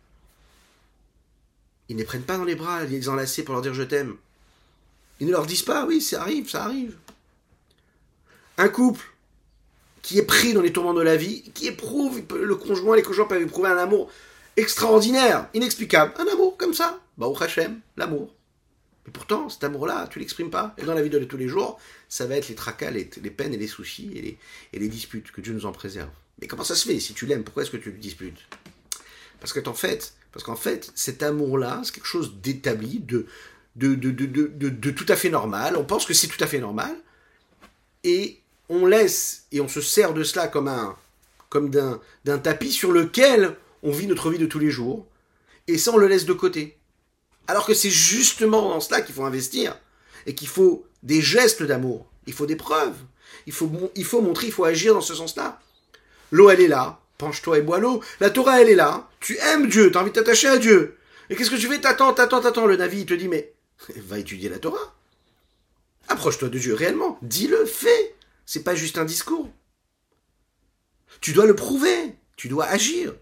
[1.89, 3.83] Ils ne les prennent pas dans les bras, ils les enlacent pour leur dire je
[3.83, 4.17] t'aime.
[5.21, 6.97] Ils ne leur disent pas, oui, ça arrive, ça arrive.
[8.59, 9.12] Un couple
[10.03, 13.27] qui est pris dans les tourments de la vie, qui éprouve, le conjoint, les conjoints
[13.27, 14.11] peuvent éprouver un amour
[14.57, 18.35] extraordinaire, inexplicable, un amour comme ça, au Hachem, l'amour.
[19.07, 20.75] Mais pourtant, cet amour-là, tu l'exprimes pas.
[20.79, 23.55] Et dans la vie de tous les jours, ça va être les tracas, les, peines
[23.55, 24.39] et les soucis
[24.73, 26.11] et les, disputes, que Dieu nous en préserve.
[26.41, 28.39] Mais comment ça se fait Si tu l'aimes, pourquoi est-ce que tu le disputes?
[29.41, 33.27] Parce que fait, parce qu'en fait, cet amour-là, c'est quelque chose d'établi, de,
[33.75, 34.11] de, de,
[34.69, 35.77] de, tout à fait normal.
[35.77, 36.95] On pense que c'est tout à fait normal.
[38.05, 40.97] Et on laisse et on se sert de cela comme un
[42.25, 45.07] d'un tapis sur lequel on vit notre vie de tous les jours.
[45.69, 46.79] Et ça, on le laisse de côté.
[47.47, 49.77] Alors que c'est justement dans cela qu'il faut investir
[50.27, 52.07] et qu'il faut des gestes d'amour.
[52.27, 52.97] Il faut des preuves.
[53.47, 55.61] Il faut, montrer, il faut agir dans ce sens-là.
[56.31, 57.01] L'eau, elle est là.
[57.19, 58.03] Penche-toi et bois l'eau.
[58.21, 59.09] La Torah, elle est là.
[59.21, 59.91] Tu aimes Dieu.
[59.91, 60.97] Tu as envie de t'attacher à Dieu.
[61.29, 61.81] Et qu'est-ce que tu fais?
[61.81, 62.67] T'attends, t'attends, t'attends.
[62.67, 63.53] Le Navi, il te dit, mais
[63.97, 64.95] Va étudier la Torah.
[66.09, 67.19] Approche-toi de Dieu réellement.
[67.23, 68.15] Dis-le, fais.
[68.47, 69.51] C'est pas juste un discours.
[71.21, 72.17] Tu dois le prouver.
[72.37, 73.15] Tu dois agir.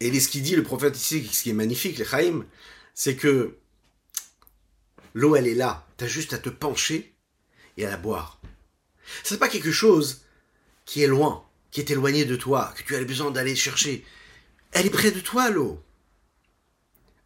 [0.00, 2.44] Et ce qu'il dit, le prophète ici, ce qui est magnifique, les Chaim,
[2.94, 3.56] c'est que
[5.14, 5.86] l'eau, elle est là.
[5.96, 7.14] Tu as juste à te pencher
[7.76, 8.40] et à la boire.
[9.24, 10.24] C'est pas quelque chose
[10.84, 14.04] qui est loin, qui est éloigné de toi, que tu as besoin d'aller chercher.
[14.72, 15.82] Elle est près de toi, l'eau.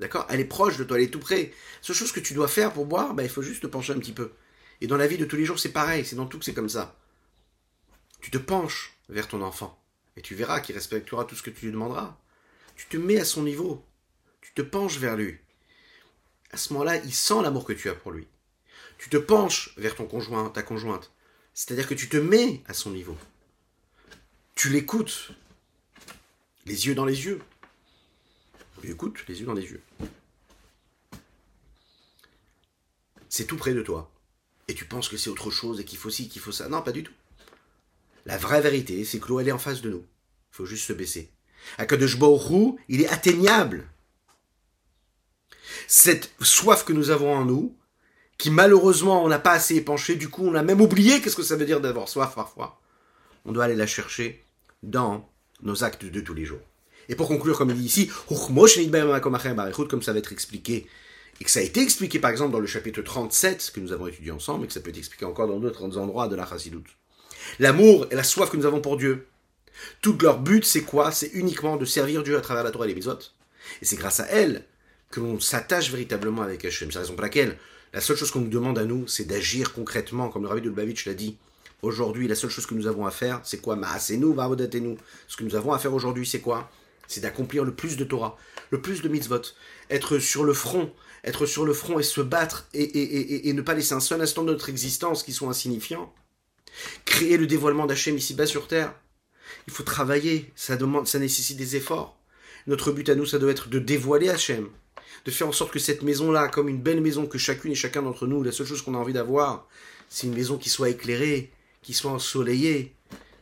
[0.00, 0.26] D'accord?
[0.30, 1.52] Elle est proche de toi, elle est tout près.
[1.82, 3.98] Seule chose que tu dois faire pour boire, ben, il faut juste te pencher un
[3.98, 4.32] petit peu.
[4.80, 6.54] Et dans la vie de tous les jours, c'est pareil, c'est dans tout que c'est
[6.54, 6.96] comme ça.
[8.20, 9.78] Tu te penches vers ton enfant,
[10.16, 12.16] et tu verras qu'il respectera tout ce que tu lui demanderas.
[12.76, 13.84] Tu te mets à son niveau,
[14.40, 15.38] tu te penches vers lui.
[16.50, 18.26] À ce moment-là, il sent l'amour que tu as pour lui.
[18.98, 21.12] Tu te penches vers ton conjoint, ta conjointe.
[21.54, 23.16] C'est-à-dire que tu te mets à son niveau.
[24.60, 25.30] Tu l'écoutes.
[26.66, 27.40] Les yeux dans les yeux.
[28.82, 29.82] Tu écoutes les yeux dans les yeux.
[33.30, 34.12] C'est tout près de toi.
[34.68, 36.68] Et tu penses que c'est autre chose et qu'il faut ci, qu'il faut ça.
[36.68, 37.14] Non, pas du tout.
[38.26, 40.04] La vraie vérité, c'est que l'eau, elle est en face de nous.
[40.52, 41.30] Il faut juste se baisser.
[41.78, 43.88] Akadosh Baruch il est atteignable.
[45.88, 47.74] Cette soif que nous avons en nous,
[48.36, 51.42] qui malheureusement on n'a pas assez épanché, du coup on a même oublié qu'est-ce que
[51.42, 52.78] ça veut dire d'avoir soif parfois.
[53.46, 54.44] On doit aller la chercher
[54.82, 55.28] dans
[55.62, 56.60] nos actes de tous les jours.
[57.08, 60.86] Et pour conclure, comme il dit ici, comme ça va être expliqué,
[61.40, 64.06] et que ça a été expliqué par exemple dans le chapitre 37 que nous avons
[64.06, 66.86] étudié ensemble, et que ça peut être expliqué encore dans d'autres endroits de la Chassidoute.
[67.58, 69.26] L'amour et la soif que nous avons pour Dieu,
[70.02, 71.10] tout leur but, c'est quoi?
[71.10, 73.18] C'est uniquement de servir Dieu à travers la Torah et les Mitzvot.
[73.80, 74.64] Et c'est grâce à elle
[75.10, 76.90] que l'on s'attache véritablement avec Hachem.
[76.90, 77.56] C'est la raison pour laquelle
[77.92, 80.68] la seule chose qu'on nous demande à nous, c'est d'agir concrètement, comme le Rabbi de
[80.68, 81.36] Lubavitch l'a dit.
[81.82, 83.78] Aujourd'hui, la seule chose que nous avons à faire, c'est quoi?
[83.98, 84.96] C'est nous, nous.
[85.28, 86.70] Ce que nous avons à faire aujourd'hui, c'est quoi?
[87.06, 88.36] C'est d'accomplir le plus de Torah,
[88.70, 89.42] le plus de mitzvot,
[89.88, 90.92] être sur le front,
[91.24, 94.44] être sur le front et se battre et, et ne pas laisser un seul instant
[94.44, 96.12] de notre existence qui soit insignifiant.
[97.04, 98.94] Créer le dévoilement d'Hachem ici-bas sur terre.
[99.66, 102.16] Il faut travailler, ça, demande, ça nécessite des efforts.
[102.66, 104.68] Notre but à nous, ça doit être de dévoiler Hachem,
[105.24, 108.02] de faire en sorte que cette maison-là, comme une belle maison que chacune et chacun
[108.02, 109.66] d'entre nous, la seule chose qu'on a envie d'avoir,
[110.08, 111.50] c'est une maison qui soit éclairée,
[111.82, 112.94] qui soit ensoleillée.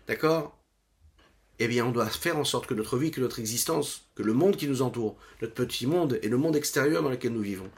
[0.07, 0.57] D'accord?
[1.59, 4.33] Eh bien, on doit faire en sorte que notre vie, que notre existence, que le
[4.33, 7.71] monde qui nous entoure, notre petit monde et le monde extérieur dans lequel nous vivons,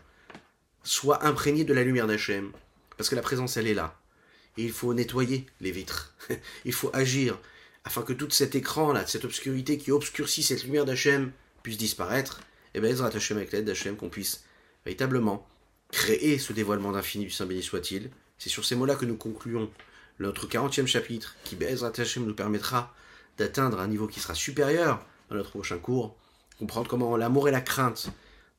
[0.82, 2.52] soit imprégné de la lumière d'Hachem.
[2.96, 3.98] Parce que la présence, elle est là.
[4.58, 6.14] Et il faut nettoyer les vitres.
[6.64, 7.38] il faut agir
[7.84, 11.32] afin que tout cet écran-là, cette obscurité qui obscurcit cette lumière d'Hachem
[11.62, 12.40] puisse disparaître,
[12.74, 14.44] et eh bien Ezra Hachem avec l'aide d'Hachem qu'on puisse
[14.84, 15.46] véritablement
[15.90, 18.10] créer ce dévoilement d'infini du Saint béni soit-il.
[18.38, 19.70] C'est sur ces mots-là que nous concluons
[20.20, 22.94] notre 40e chapitre qui, Bezrat Hachem, nous permettra
[23.38, 26.14] d'atteindre un niveau qui sera supérieur dans notre prochain cours,
[26.58, 28.10] comprendre comment l'amour et la crainte,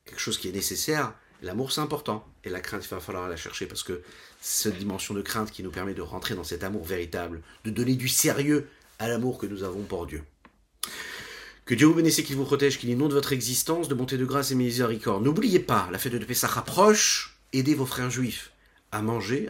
[0.06, 3.38] quelque chose qui est nécessaire, l'amour c'est important, et la crainte il va falloir la
[3.38, 4.02] chercher parce que
[4.42, 7.96] cette dimension de crainte qui nous permet de rentrer dans cet amour véritable, de donner
[7.96, 10.24] du sérieux à l'amour que nous avons pour Dieu.
[11.66, 14.52] Que Dieu vous bénisse, qu'il vous protège, qu'il inonde votre existence de bonté de grâce
[14.52, 15.24] et miséricorde.
[15.24, 18.52] N'oubliez pas, la fête de Pessah approche, aidez vos frères juifs
[18.92, 19.50] à manger,